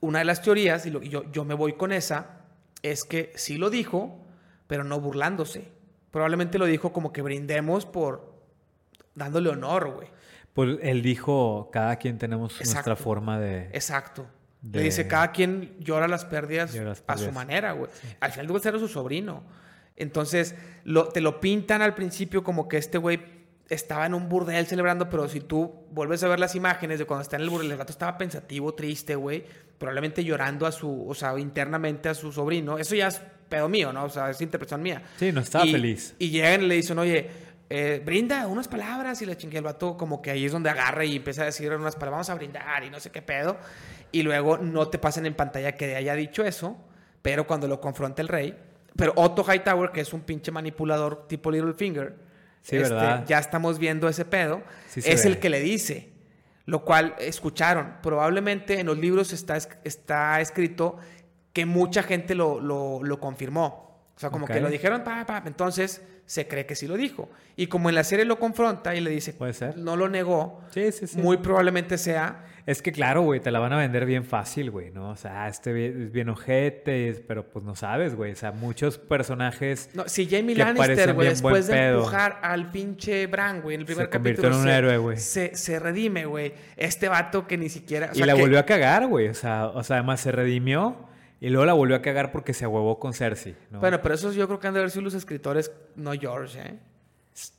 [0.00, 2.40] una de las teorías, y lo- yo, yo me voy con esa,
[2.82, 4.18] es que sí lo dijo,
[4.66, 5.68] pero no burlándose.
[6.10, 8.32] Probablemente lo dijo como que brindemos por
[9.14, 10.08] dándole honor, güey.
[10.54, 12.96] Pues él dijo, cada quien tenemos nuestra Exacto.
[13.02, 13.68] forma de...
[13.72, 14.26] Exacto.
[14.60, 17.90] de- Le dice, cada quien llora las pérdidas Llora las a su manera, güey.
[18.20, 19.42] Al final de cuentas era su sobrino.
[19.96, 23.20] Entonces, lo, te lo pintan al principio como que este güey
[23.68, 27.22] estaba en un burdel celebrando, pero si tú vuelves a ver las imágenes de cuando
[27.22, 29.44] está en el burdel, el gato estaba pensativo, triste, güey,
[29.78, 32.76] probablemente llorando a su, o sea, internamente a su sobrino.
[32.78, 34.04] Eso ya es pedo mío, ¿no?
[34.04, 35.02] O sea, es interpretación mía.
[35.18, 36.14] Sí, no estaba Y- feliz.
[36.18, 37.30] Y llegan y le dicen, oye,
[37.74, 41.04] eh, brinda unas palabras y le chingue el vato como que ahí es donde agarra
[41.04, 43.56] y empieza a decir unas palabras, vamos a brindar y no sé qué pedo.
[44.12, 46.76] Y luego no te pasan en pantalla que haya dicho eso,
[47.22, 48.56] pero cuando lo confronta el rey,
[48.96, 52.14] pero Otto Hightower, que es un pinche manipulador tipo Littlefinger,
[52.60, 53.24] Sí, este, ¿verdad?
[53.26, 55.30] ya estamos viendo ese pedo, Sí es ve.
[55.30, 56.12] el que le dice.
[56.64, 57.94] Lo cual escucharon.
[58.02, 60.96] Probablemente en los libros está, es- está escrito
[61.52, 63.98] que mucha gente lo, lo, lo confirmó.
[64.14, 66.02] O sea, como que lo dijeron, pa, pa, entonces
[66.32, 67.28] se cree que sí lo dijo.
[67.56, 69.76] Y como en la serie lo confronta y le dice, Puede ser.
[69.76, 71.18] no lo negó, Sí, sí, sí.
[71.18, 74.90] muy probablemente sea Es que claro, güey, te la van a vender bien fácil, güey,
[74.92, 75.10] ¿no?
[75.10, 78.32] O sea, este es bien ojete, pero pues no sabes, güey.
[78.32, 81.96] O sea, muchos personajes No, si Jamie Lannister, güey, después de pedo.
[81.98, 84.48] empujar al pinche Bran, güey, en el primer capítulo.
[84.48, 85.16] en un se- héroe, güey.
[85.18, 86.54] Se, se redime, güey.
[86.76, 88.10] Este vato que ni siquiera.
[88.14, 89.28] o y la que- volvió a cagar, güey.
[89.28, 90.96] O sea, o sea, además se redimió
[91.42, 93.80] y luego la volvió a cagar porque se ahuevó con Cersei, ¿no?
[93.80, 96.78] Bueno, pero eso yo creo que han de haber sido los escritores, no George, ¿eh?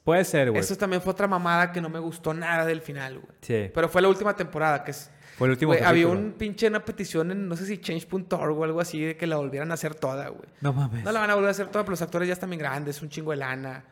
[0.06, 0.62] Puede ser, güey.
[0.62, 3.34] Eso también fue otra mamada que no me gustó nada del final, güey.
[3.42, 3.70] Sí.
[3.74, 5.12] Pero fue la última temporada, que es.
[5.36, 8.64] Fue el último Güey, había un pinche una petición en, no sé si change.org o
[8.64, 10.48] algo así, de que la volvieran a hacer toda, güey.
[10.62, 11.04] No mames.
[11.04, 13.02] No la van a volver a hacer toda, pero los actores ya están bien grandes,
[13.02, 13.84] un chingo de lana.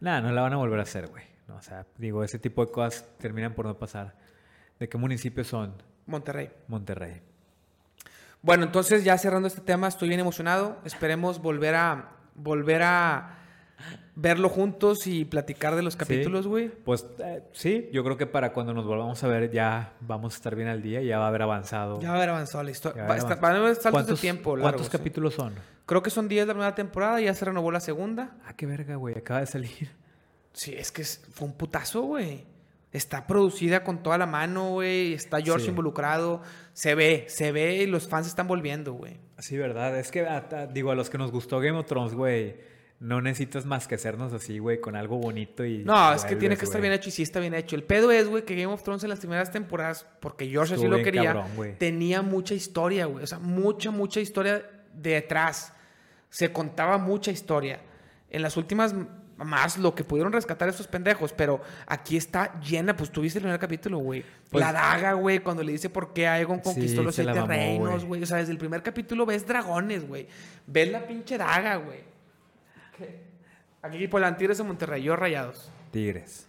[0.00, 1.24] Nah, no la van a volver a hacer, güey.
[1.48, 4.14] No, o sea, digo, ese tipo de cosas terminan por no pasar.
[4.78, 5.82] ¿De qué municipios son?
[6.04, 6.50] Monterrey.
[6.66, 7.22] Monterrey.
[8.42, 10.78] Bueno, entonces ya cerrando este tema, estoy bien emocionado.
[10.84, 13.38] Esperemos volver a volver a
[14.14, 16.68] verlo juntos y platicar de los capítulos, güey.
[16.68, 20.36] Pues eh, sí, yo creo que para cuando nos volvamos a ver ya vamos a
[20.36, 22.00] estar bien al día y ya va a haber avanzado.
[22.00, 23.02] Ya va a haber avanzado la historia.
[23.04, 23.52] va a haber está- avanzado.
[23.52, 24.90] van a haber saltos de ¿Cuántos- tiempo ¿Cuántos largos, ¿eh?
[24.90, 25.54] capítulos son?
[25.86, 28.36] Creo que son 10 de la primera temporada, ya se renovó la segunda.
[28.46, 29.16] Ah, qué verga, güey.
[29.16, 29.90] Acaba de salir.
[30.52, 32.44] Sí, es que fue un putazo, güey.
[32.92, 35.14] Está producida con toda la mano, güey.
[35.14, 35.70] Está George Sí.
[35.70, 36.42] involucrado.
[36.74, 39.18] Se ve, se ve y los fans están volviendo, güey.
[39.38, 39.98] Sí, verdad.
[39.98, 42.56] Es que, a- a- digo, a los que nos gustó Game of Thrones, güey,
[43.00, 45.78] no necesitas más que hacernos así, güey, con algo bonito y...
[45.84, 46.90] No, es que tiene que estar güey.
[46.90, 47.74] bien hecho y sí está bien hecho.
[47.74, 50.86] El pedo es, güey, que Game of Thrones en las primeras temporadas, porque George así
[50.86, 53.24] lo quería, cabrón, tenía mucha historia, güey.
[53.24, 54.64] O sea, mucha, mucha historia
[54.94, 55.72] detrás.
[56.30, 57.80] Se contaba mucha historia.
[58.30, 58.94] En las últimas,
[59.44, 62.96] más lo que pudieron rescatar estos pendejos, pero aquí está llena.
[62.96, 64.24] Pues tuviste el primer capítulo, güey.
[64.50, 67.46] Pues- la daga, güey, cuando le dice por qué Aegon conquistó Sí, los siete mamó,
[67.46, 68.22] reinos, güey.
[68.22, 70.26] O sea, desde el primer capítulo ves dragones, güey.
[70.66, 72.00] Ves la pinche daga, güey.
[73.82, 75.70] Aquí de Tigres de Monterrey, yo rayados.
[75.90, 76.46] Tigres.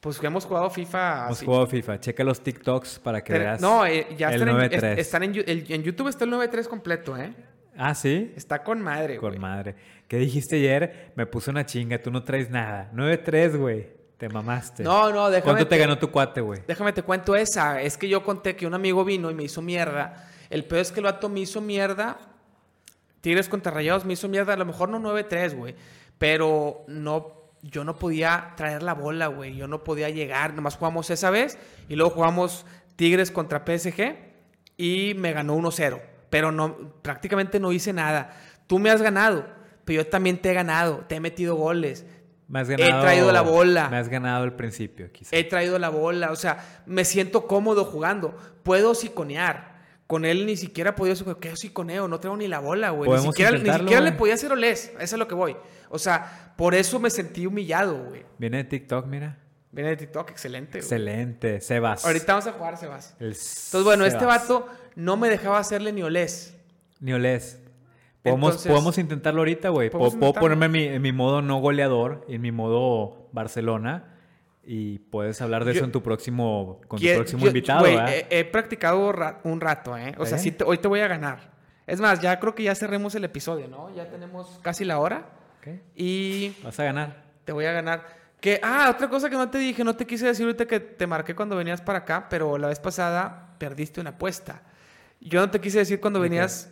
[0.00, 1.24] Pues que hemos jugado FIFA.
[1.26, 1.44] Hemos así.
[1.46, 2.00] jugado FIFA.
[2.00, 4.92] Checa los TikToks para que Pero- veas no, eh, ya el están, en, 9-3.
[4.92, 7.34] es- están en, Yu- el- en YouTube está el 9-3 completo, ¿eh?
[7.76, 8.32] Ah, ¿sí?
[8.36, 9.32] Está con madre, güey.
[9.32, 9.74] Con madre.
[10.08, 11.12] ¿Qué dijiste ayer?
[11.14, 11.98] Me puse una chinga.
[12.00, 12.90] Tú no traes nada.
[12.94, 13.88] 9-3, güey.
[14.18, 14.82] Te mamaste.
[14.82, 15.52] No, no, déjame.
[15.52, 16.60] ¿Cuánto te ganó tu cuate, güey?
[16.66, 17.80] Déjame te cuento esa.
[17.80, 20.28] Es que yo conté que un amigo vino y me hizo mierda.
[20.50, 22.18] El peor es que el vato me hizo mierda.
[23.22, 24.52] Tigres contra Rayados me hizo mierda.
[24.52, 25.74] A lo mejor no 9-3, güey.
[26.18, 27.38] Pero no.
[27.62, 29.54] Yo no podía traer la bola, güey.
[29.54, 30.54] Yo no podía llegar.
[30.54, 31.56] Nomás jugamos esa vez.
[31.88, 32.66] Y luego jugamos
[32.96, 34.16] Tigres contra PSG.
[34.76, 36.00] y me ganó 1-0.
[36.30, 38.30] Pero no, prácticamente no hice nada.
[38.66, 39.46] Tú me has ganado,
[39.84, 41.04] pero yo también te he ganado.
[41.08, 42.06] Te he metido goles.
[42.48, 43.88] Me has ganado, He traído la bola.
[43.88, 45.36] Me has ganado al principio, quizá.
[45.36, 46.30] He traído la bola.
[46.30, 48.36] O sea, me siento cómodo jugando.
[48.62, 49.70] Puedo siconear.
[50.06, 52.08] Con él ni siquiera podía ser ¿Qué siconeo?
[52.08, 53.08] No traigo ni la bola, güey.
[53.08, 54.92] Ni siquiera, ni siquiera le podía hacer olés.
[54.98, 55.56] Eso es lo que voy.
[55.88, 58.24] O sea, por eso me sentí humillado, güey.
[58.36, 59.38] Viene de TikTok, mira.
[59.72, 60.82] Viene de TikTok, excelente, güey.
[60.82, 61.60] Excelente.
[61.60, 62.04] Sebas.
[62.04, 63.14] Ahorita vamos a jugar, Sebas.
[63.20, 64.66] El Entonces, bueno, este vato
[64.96, 66.56] no me dejaba hacerle ni olés.
[66.98, 67.60] Ni olés.
[68.22, 69.88] Podemos, Entonces- podemos intentarlo ahorita, güey.
[69.90, 74.16] Puedo, puedo ponerme en mi, en mi modo no goleador, en mi modo Barcelona.
[74.62, 77.96] Y puedes hablar de Yo- eso en tu próximo, con tu próximo yo- invitado, güey,
[77.96, 78.12] ¿verdad?
[78.12, 80.14] he, he practicado ra- un rato, ¿eh?
[80.18, 81.50] O sea, sí te- hoy te voy a ganar.
[81.86, 83.92] Es más, ya creo que ya cerremos el episodio, ¿no?
[83.96, 85.30] Ya tenemos casi la hora.
[85.60, 85.68] Ok.
[85.96, 87.24] Y Vas a ganar.
[87.44, 88.19] te voy a ganar.
[88.40, 91.06] Que, ah, otra cosa que no te dije, no te quise decir ahorita que te
[91.06, 94.62] marqué cuando venías para acá, pero la vez pasada perdiste una apuesta.
[95.20, 96.70] Yo no te quise decir cuando venías,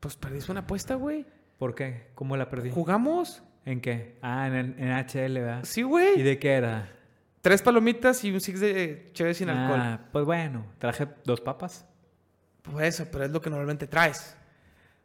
[0.00, 1.26] pues perdiste una apuesta, güey.
[1.58, 2.10] ¿Por qué?
[2.14, 2.70] ¿Cómo la perdí?
[2.70, 3.42] ¿Jugamos?
[3.64, 4.16] ¿En qué?
[4.22, 5.60] Ah, en, en HL, ¿verdad?
[5.64, 6.22] Sí, ¿Y güey.
[6.22, 6.88] de qué era?
[7.42, 9.80] Tres palomitas y un six de chévere sin alcohol.
[9.82, 11.84] Ah, pues bueno, traje dos papas.
[12.62, 14.36] Pues eso, pero es lo que normalmente traes.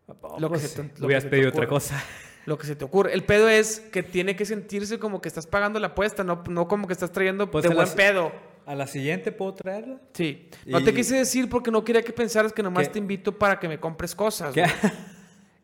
[0.07, 1.99] Lo que Pues, se te- lo que hubieras te pedido otra cosa.
[2.46, 3.14] Lo que se te ocurre.
[3.14, 6.68] El pedo es que tiene que sentirse como que estás pagando la apuesta, no, no
[6.68, 8.32] como que estás trayendo Pues de buen pedo.
[8.66, 10.00] ¿A la siguiente puedo traerla?
[10.14, 10.50] Sí.
[10.66, 12.94] No te quise decir porque no quería que pensaras que nomás ¿Qué?
[12.94, 14.54] te invito para que me compres cosas.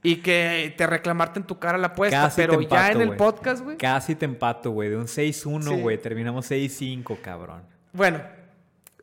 [0.01, 2.23] Y que te reclamarte en tu cara la apuesta.
[2.23, 3.77] Casi pero te ya empato, en el podcast, güey.
[3.77, 4.89] Casi te empato, güey.
[4.89, 5.81] De un 6-1, Sí.
[5.81, 5.97] güey.
[5.97, 7.63] Terminamos 6-5, cabrón.
[7.91, 8.21] Bueno,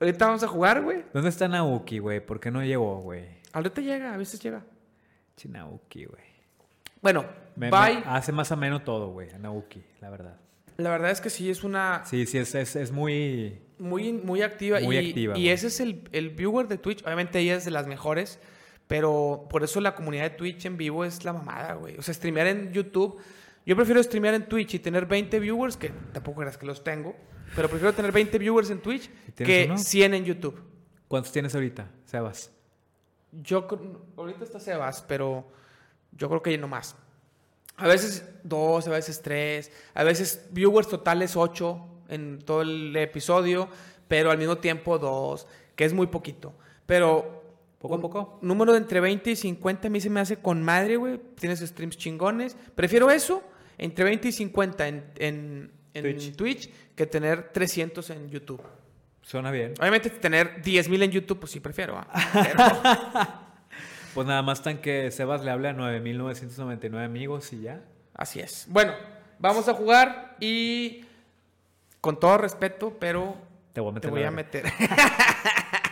[0.00, 1.04] ahorita vamos a jugar, güey.
[1.12, 2.24] ¿Dónde está Nauki, güey?
[2.24, 3.26] ¿Por qué no llegó, güey?
[3.52, 4.62] Ahorita llega, a veces llega.
[5.36, 6.22] Chinauki, güey.
[7.06, 7.96] Bueno, Me- bye.
[8.00, 10.36] me hace más ameno todo, güey, a Nauki, la verdad.
[10.76, 13.60] La verdad es que sí, es una Sí, sí, es, es, es muy...
[13.78, 14.80] muy, muy activa.
[14.80, 15.48] Muy y, activa, y güey.
[15.50, 17.04] ese es el, el viewer de Twitch.
[17.04, 18.40] Obviamente ella es de las mejores.
[18.88, 21.96] Pero por eso la comunidad de Twitch en vivo es la mamada, güey.
[21.96, 23.16] O sea, streamear en YouTube.
[23.64, 27.14] Yo prefiero streamear en Twitch y tener 20 viewers, que tampoco creas que los tengo.
[27.54, 29.78] Pero prefiero tener 20 viewers en Twitch que uno?
[29.78, 30.60] 100 en YouTube.
[31.08, 32.50] ¿Cuántos tienes ahorita, Sebas?
[33.32, 33.66] Yo
[34.16, 35.48] ahorita está Sebas, pero
[36.16, 36.96] yo creo que no más.
[37.76, 43.68] A veces dos, a veces tres, a veces viewers totales ocho en todo el episodio,
[44.08, 46.54] pero al mismo tiempo dos, que es muy poquito.
[46.86, 47.36] Pero
[47.78, 48.38] ¿Poco a poco?
[48.42, 51.20] Número de entre 20 y 50 a mí se me hace con madre, güey.
[51.38, 52.56] Tienes streams chingones.
[52.74, 53.42] Prefiero eso,
[53.76, 56.36] entre 20 y 50 en, en, en Twitch.
[56.36, 58.62] Twitch, que tener 300 en YouTube.
[59.20, 59.74] Suena bien.
[59.78, 61.96] Obviamente tener 10.000 en YouTube, pues sí prefiero.
[61.98, 62.08] ¿ah?
[63.36, 63.45] Pero-
[64.16, 67.82] Pues nada más tan que Sebas le hable a 9.999 amigos y ya.
[68.14, 68.66] Así es.
[68.68, 68.92] Bueno,
[69.38, 71.04] vamos a jugar y
[72.00, 73.36] con todo respeto, pero
[73.72, 74.64] Te voy a te meter voy la a meter.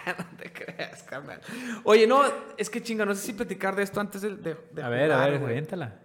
[0.07, 1.41] no te creas, carnal.
[1.85, 2.23] Oye, no,
[2.57, 5.13] es que chinga, no sé si platicar de esto antes de, de- de A ver,
[5.13, 5.51] a ver, güey.
[5.53, 6.01] aviéntala.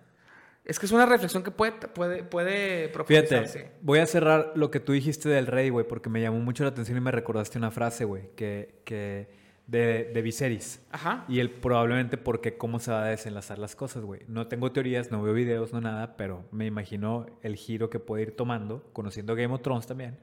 [0.65, 4.79] Es que es una reflexión que puede, puede, puede Fíjate, voy a cerrar lo que
[4.79, 7.71] tú dijiste del rey, güey, porque me llamó mucho la atención y me recordaste una
[7.71, 9.38] frase, güey, que, que
[9.69, 10.81] de, de Viserys.
[10.91, 11.25] Ajá.
[11.27, 14.21] Y él probablemente porque cómo se va a desenlazar las cosas, güey.
[14.27, 18.23] No tengo teorías, no veo videos, no nada, pero me imagino el giro que puede
[18.23, 20.17] ir tomando, conociendo Game of Thrones también.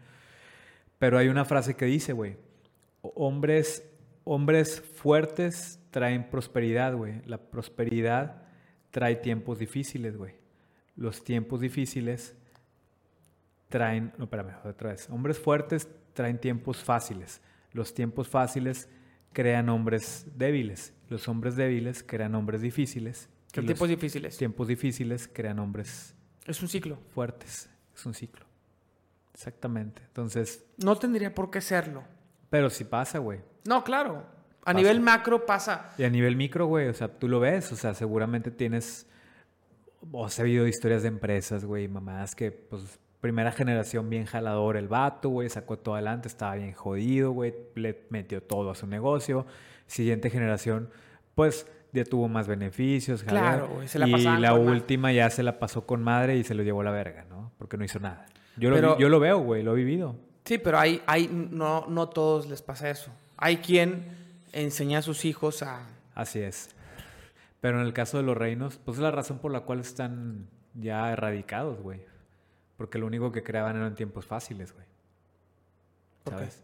[0.98, 2.36] Pero hay una frase que dice, güey,
[3.02, 3.88] hombres,
[4.24, 7.22] hombres fuertes traen prosperidad, güey.
[7.26, 8.42] La prosperidad
[8.90, 10.34] trae tiempos difíciles, güey.
[10.96, 12.34] Los tiempos difíciles
[13.68, 15.08] traen, no, espérame, otra vez.
[15.08, 17.40] Hombres fuertes traen tiempos fáciles.
[17.72, 18.88] Los tiempos fáciles
[19.36, 20.94] crean hombres débiles.
[21.10, 23.28] Los hombres débiles crean hombres difíciles.
[23.54, 24.38] Los tiempos difíciles.
[24.38, 26.14] tiempos difíciles crean hombres
[26.46, 26.96] Es un ciclo.
[27.14, 27.68] fuertes.
[27.94, 28.46] Es un ciclo.
[29.34, 30.00] Exactamente.
[30.06, 32.02] Entonces, No tendría por qué serlo.
[32.48, 33.40] pero sí pasa, güey.
[33.66, 34.24] No, claro.
[34.62, 34.76] A Pasa.
[34.78, 35.92] nivel macro pasa.
[35.98, 39.06] Y a nivel micro, güey, o sea, tú lo ves, o sea, seguramente tienes,
[40.12, 44.88] o has habido historias de empresas, güey, mamás que, pues, primera generación bien jalador el
[44.88, 49.46] vato, güey, sacó todo adelante, estaba bien jodido, güey, le metió todo a su negocio.
[49.86, 50.90] Siguiente generación,
[51.34, 53.22] pues, ya tuvo más beneficios.
[53.22, 56.54] Claro, güey, se la y la última ya se la pasó con madre y se
[56.54, 57.52] lo llevó a la verga, ¿no?
[57.58, 58.26] Porque no hizo nada.
[58.56, 60.16] Yo, lo, Pero- yo lo veo, güey, lo he vivido.
[60.44, 63.10] Sí, pero hay, hay, no, no todos les pasa eso.
[63.36, 64.04] Hay quien
[64.52, 65.86] enseña a sus hijos a...
[66.14, 66.70] Así es.
[67.60, 70.46] Pero en el caso de los reinos, pues es la razón por la cual están
[70.74, 72.00] ya erradicados, güey.
[72.76, 74.86] Porque lo único que creaban eran tiempos fáciles, güey.
[76.28, 76.62] ¿Sabes?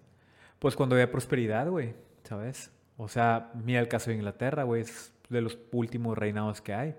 [0.59, 1.95] Pues cuando había prosperidad, güey,
[2.25, 2.71] ¿sabes?
[2.97, 6.95] O sea, mira el caso de Inglaterra, güey, es de los últimos reinados que hay.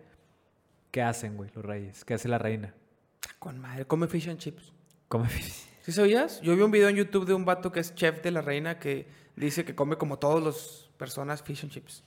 [0.91, 2.03] ¿Qué hacen, güey, los reyes?
[2.05, 2.73] ¿Qué hace la reina?
[3.39, 4.73] Con madre, come fish and chips.
[5.07, 5.29] Come
[5.81, 6.41] ¿Sí sabías?
[6.41, 8.79] Yo vi un video en YouTube de un vato que es chef de la reina
[8.79, 12.03] que dice que come como todos los personas fish and chips.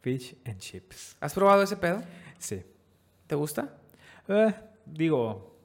[0.00, 1.16] Fish and chips.
[1.20, 2.02] ¿Has probado ese pedo?
[2.38, 2.62] Sí.
[3.26, 3.76] ¿Te gusta?
[4.28, 4.54] Eh,
[4.86, 5.57] digo,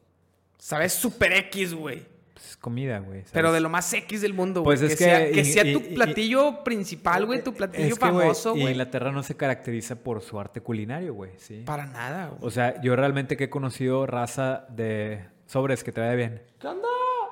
[0.64, 2.06] Sabes super X, güey.
[2.34, 3.26] pues comida, güey.
[3.34, 4.78] Pero de lo más X del mundo, güey.
[4.78, 7.44] Pues es que, sea, que- y- sea y- tu y- platillo principal, güey.
[7.44, 8.72] Tu platillo Es que, güey, famoso, y güey.
[8.72, 11.64] Inglaterra no se caracteriza por su arte culinario, güey, sí.
[11.66, 12.40] Para nada, güey.
[12.42, 16.42] O sea, yo realmente que he conocido raza de sobres que te vaya bien.
[16.62, 16.88] ¿Qué onda?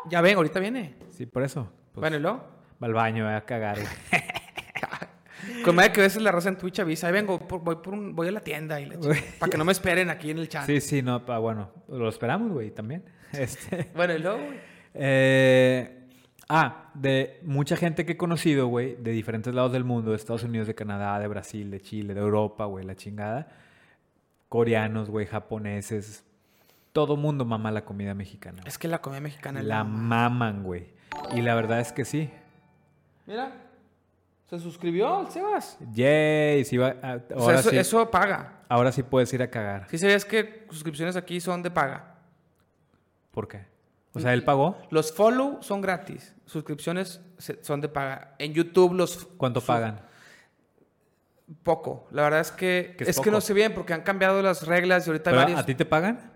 [0.10, 0.96] Ya ven, ahorita viene.
[1.12, 1.72] Sí, por eso.
[1.94, 2.44] Pues, bueno, ¿y luego?
[2.84, 3.88] va al baño, va a cagar, güey.
[5.64, 7.94] Con madre que a veces la raza en Twitch avisa, ahí vengo, por- voy, por
[7.94, 8.86] un- voy a la tienda y
[9.40, 10.66] para que no me esperen aquí en el chat.
[10.66, 13.04] Sí, sí, no, pa- bueno, lo esperamos, güey, también.
[13.38, 14.60] Este, Bueno, y luego, güey.
[14.94, 16.08] eh,
[16.50, 20.44] ah, de mucha gente que he conocido, güey, de diferentes lados del mundo, de Estados
[20.44, 23.48] Unidos, de Canadá, de Brasil, de Chile, de Europa, güey, la chingada.
[24.50, 26.24] Coreanos, güey, japoneses.
[26.92, 28.58] Todo mundo mama la comida mexicana.
[28.58, 28.68] güey.
[28.68, 30.88] Es que la comida mexicana La maman, güey.
[31.34, 32.30] Y la verdad es que sí.
[33.26, 33.54] Mira,
[34.50, 35.78] se suscribió el Sebas.
[35.94, 38.64] Yay, sí va, ah, O sea, ahora, eso, sí, eso paga.
[38.68, 39.88] ahora sí puedes ir a cagar.
[39.90, 42.11] ¿Sí sabías que suscripciones aquí son de paga?
[43.32, 43.66] ¿Por qué?
[44.14, 44.78] O sea, él pagó.
[44.90, 46.36] Los follow son gratis.
[46.46, 47.22] Suscripciones
[47.62, 48.36] son de paga.
[48.40, 49.26] En YouTube los...
[49.38, 50.02] ¿Cuánto pagan?
[51.64, 52.08] Poco.
[52.12, 52.96] La verdad es que...
[52.98, 55.42] ¿Qué Es, es que no sé bien porque han cambiado las reglas y ahorita Pero,
[55.42, 55.60] varios...
[55.60, 56.32] ¿A ti te pagan?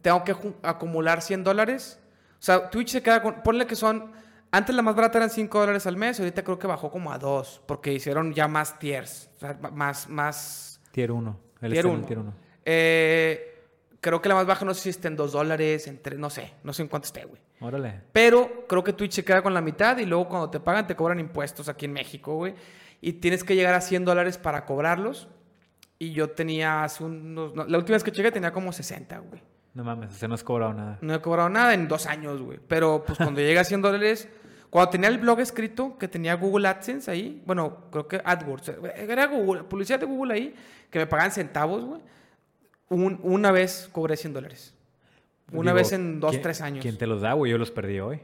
[0.00, 2.00] Tengo que acumular 100 dólares.
[2.38, 3.42] O sea, Twitch se queda con...
[3.42, 4.12] Ponle que son...
[4.50, 6.18] Antes la más barata eran 5 dólares al mes.
[6.18, 7.62] Ahorita creo que bajó como a 2.
[7.66, 9.30] Porque hicieron ya más tiers.
[9.36, 10.08] O sea, más...
[10.08, 11.40] más Tier 1.
[11.60, 12.06] Él Tier está en el uno.
[12.06, 12.34] tier 1.
[12.64, 13.49] eh,
[14.00, 16.30] creo que la más baja no sé si está en 2 dólares, en 3, no
[16.30, 16.54] sé.
[16.64, 17.40] No sé en cuánto esté, güey.
[17.60, 18.00] Órale.
[18.12, 20.96] Pero creo que Twitch se queda con la mitad y luego cuando te pagan te
[20.96, 22.54] cobran impuestos aquí en México, güey.
[23.00, 25.28] Y tienes que llegar a 100 dólares para cobrarlos.
[25.98, 27.54] Y yo tenía hace unos...
[27.54, 29.42] no, la última vez que llegué tenía como 60, güey.
[29.74, 30.98] No mames, se no has cobrado nada.
[31.00, 32.58] No he cobrado nada en dos años, güey.
[32.66, 34.28] Pero pues cuando llegué a 100 dólares...
[34.70, 39.06] Cuando tenía el blog escrito, que tenía Google AdSense ahí, bueno, creo que AdWords, eh,
[39.08, 40.54] era Google, publicidad de Google ahí,
[40.88, 42.00] que me pagaban centavos, güey.
[42.90, 44.74] Un- una vez cobré 100 dólares.
[45.52, 46.82] Una Digo, vez en dos, ¿quién- tres años.
[46.82, 47.50] ¿Quién te los da, güey?
[47.50, 48.20] Yo los perdí hoy.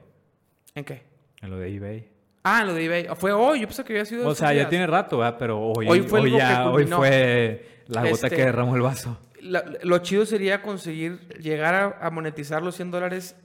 [0.75, 1.03] ¿En qué?
[1.41, 2.09] En lo de eBay.
[2.43, 3.07] Ah, lo de eBay.
[3.17, 4.29] Fue hoy, yo pensé que había sido.
[4.29, 5.37] O sea, ya tiene rato, ¿verdad?
[5.39, 8.83] Pero hoy, Hoy hoy, fue que ya, hoy fue la gota Este- que derramó el
[8.83, 9.19] vaso.
[9.41, 13.37] La- lo chido sería conseguir llegar a, a monetizar los 100 dólares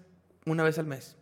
[0.46, 1.16] una vez al mes.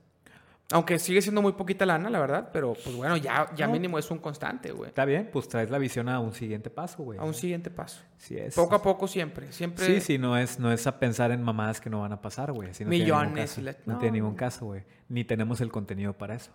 [0.71, 3.73] Aunque sigue siendo muy poquita lana, la verdad, pero pues bueno, ya, ya No.
[3.73, 4.89] mínimo es un constante, güey.
[4.89, 7.17] Está bien, pues traes la visión a un siguiente paso, güey.
[7.17, 8.01] A un siguiente paso.
[8.17, 8.53] Sí es.
[8.53, 9.83] Poco a poco siempre, siempre.
[9.85, 12.51] Sí, sí, no es, no es a pensar en mamadas que no van a pasar,
[12.51, 12.67] güey.
[12.69, 13.97] No tiene Millones y la- No, no.
[13.99, 14.83] tiene ningún caso, güey.
[15.07, 16.51] Ni tenemos el contenido para eso.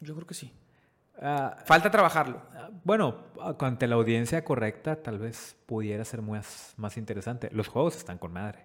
[0.00, 0.50] Yo creo que sí.
[1.20, 2.40] Ah, Falta trabajarlo.
[2.54, 3.24] ah, bueno,
[3.60, 7.50] ante la audiencia correcta, tal vez pudiera ser más, más interesante.
[7.52, 8.64] Los juegos están con madre.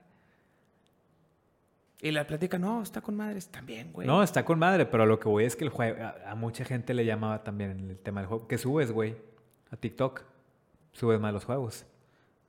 [2.02, 4.08] Y la plática, no, está con madres también, güey.
[4.08, 6.64] No, está con madre, pero lo que voy es que el juego, a, a mucha
[6.64, 8.48] gente le llama también el tema del juego.
[8.48, 9.18] ¿Qué subes, güey?
[9.70, 10.22] A TikTok.
[10.94, 11.86] Subes más los juegos.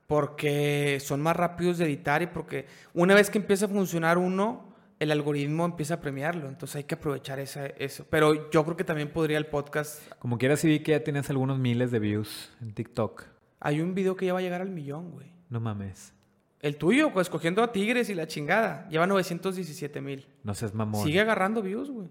[0.07, 4.71] Porque son más rápidos de editar y porque una vez que empieza a funcionar uno,
[4.99, 6.47] el algoritmo empieza a premiarlo.
[6.47, 8.05] Entonces hay que aprovechar esa, eso.
[8.09, 10.01] Pero yo creo que también podría el podcast.
[10.19, 13.23] Como quiera, sí vi que ya tienes algunos miles de views en TikTok.
[13.59, 15.31] Hay un video que ya va a llegar al millón, güey.
[15.49, 16.13] No mames.
[16.61, 18.87] El tuyo, pues, escogiendo a Tigres y la chingada.
[18.89, 20.27] Lleva 917 mil.
[20.43, 21.03] No seas mamón.
[21.05, 22.07] Sigue agarrando views, güey.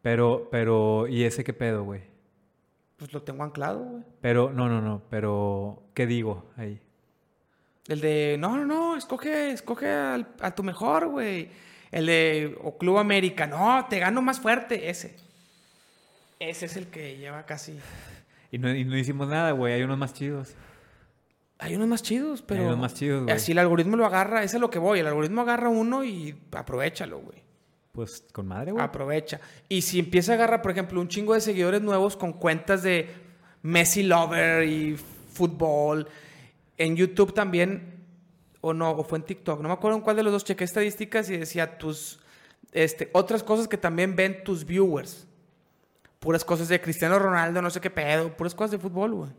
[0.00, 2.00] Pero, pero, ¿y ese qué pedo, güey?
[2.96, 4.02] Pues lo tengo anclado, güey.
[4.20, 6.80] Pero, no, no, no, pero, ¿qué digo ahí?
[7.88, 11.50] El de, no, no, no, escoge, escoge al- a tu mejor, güey.
[11.90, 15.16] El de, o Club América, no, te gano más fuerte, ese.
[16.38, 17.78] Ese es el que lleva casi.
[18.50, 20.54] Y no, y no hicimos nada, güey, hay unos más chidos.
[21.62, 22.64] Hay unos más chidos, pero.
[22.64, 23.34] unos más chidos, güey.
[23.34, 24.98] Así el algoritmo lo agarra, es lo que voy.
[24.98, 27.40] El algoritmo agarra uno y aprovechalo, güey.
[27.92, 28.82] Pues, con madre, güey.
[28.82, 29.40] Aprovecha.
[29.68, 33.08] Y si empieza a agarrar, por ejemplo, un chingo de seguidores nuevos con cuentas de
[33.62, 36.08] Messi Lover y fútbol,
[36.78, 38.06] en YouTube también,
[38.60, 40.64] o no, o fue en TikTok, no me acuerdo en cuál de los dos, chequé
[40.64, 42.18] estadísticas y decía tus,
[42.72, 45.28] este, otras cosas que también ven tus viewers.
[46.18, 49.30] Puras cosas de Cristiano Ronaldo, no sé qué pedo, puras cosas de fútbol, güey.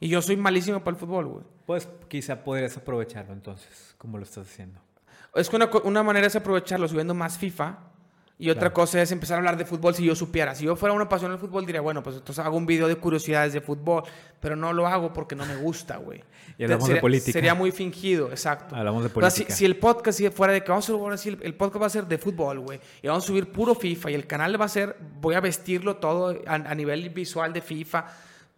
[0.00, 1.44] Y yo soy malísimo para el fútbol, güey.
[1.66, 4.80] Pues, quizá podrías aprovecharlo entonces, como lo estás haciendo.
[5.34, 7.78] Es que una, una manera es aprovecharlo subiendo más FIFA.
[8.40, 8.74] Y otra Claro.
[8.74, 10.54] cosa es empezar a hablar de fútbol si yo supiera.
[10.54, 12.94] Si yo fuera una pasión del fútbol, diría, bueno, pues entonces hago un video de
[12.94, 14.04] curiosidades de fútbol.
[14.38, 16.22] Pero no lo hago porque no me gusta, güey.
[16.56, 17.32] Y hablamos de sería, política.
[17.32, 18.76] Sería muy fingido, exacto.
[18.76, 19.56] Hablamos de O sea, si, política.
[19.56, 21.86] si el podcast fuera de que vamos a subir ahora sí, el, el podcast va
[21.86, 22.78] a ser de fútbol, güey.
[23.02, 24.12] Y vamos a subir puro FIFA.
[24.12, 27.60] Y el canal va a ser, voy a vestirlo todo a, a nivel visual de
[27.60, 28.06] FIFA.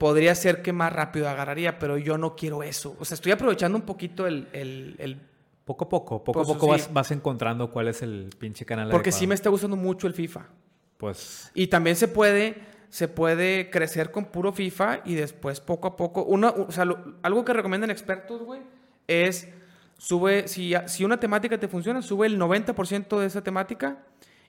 [0.01, 2.97] Podría ser que más rápido agarraría, pero yo no quiero eso.
[2.99, 5.21] O sea, estoy aprovechando un poquito el- el- el
[5.67, 6.71] Poco a poco, poco a poco sí.
[6.71, 9.35] vas, vas encontrando cuál es el pinche canal porque sí me adecuado.
[9.35, 10.47] está gustando mucho el FIFA.
[10.97, 12.57] Pues, Y también se puede
[12.89, 16.25] se puede crecer con puro FIFA y después poco a poco.
[16.25, 18.63] Una, o sea, lo- algo que recomiendan expertos, güey,
[19.07, 19.49] es
[19.99, 23.99] sube, si, si una temática te funciona, sube el 90% de esa temática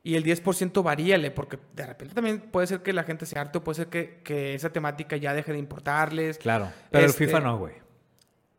[0.03, 3.59] y el 10% varíale, porque de repente también puede ser que la gente se harte
[3.59, 6.37] o puede ser que, que esa temática ya deje de importarles.
[6.39, 6.71] Claro.
[6.89, 7.73] Pero Este- el FIFA no, güey.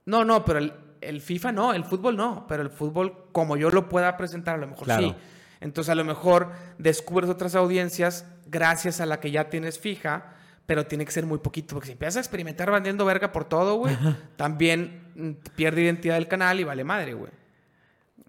[0.06, 3.70] No, no, pero el, el FIFA no, el fútbol no, pero el fútbol como yo
[3.70, 5.02] lo pueda presentar, a lo mejor Claro.
[5.08, 5.14] sí.
[5.60, 10.34] Entonces a lo mejor descubres otras audiencias gracias a la que ya tienes fija,
[10.66, 13.76] pero tiene que ser muy poquito, porque si empiezas a experimentar vendiendo verga por todo,
[13.76, 13.96] güey,
[14.36, 17.30] también mm, pierde identidad del canal y vale madre, güey.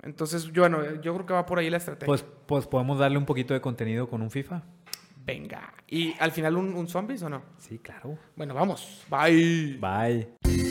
[0.04, 2.06] Entonces, yo, bueno, yo creo que va por ahí la estrategia.
[2.08, 4.64] Pues, pues podemos darle un poquito de contenido con un FIFA.
[5.26, 5.74] Venga.
[5.88, 7.42] ¿Y al final un, un zombies o no?
[7.58, 8.18] Sí, claro.
[8.36, 9.06] Bueno, vamos.
[9.10, 9.80] Bye.
[9.80, 10.63] Bye.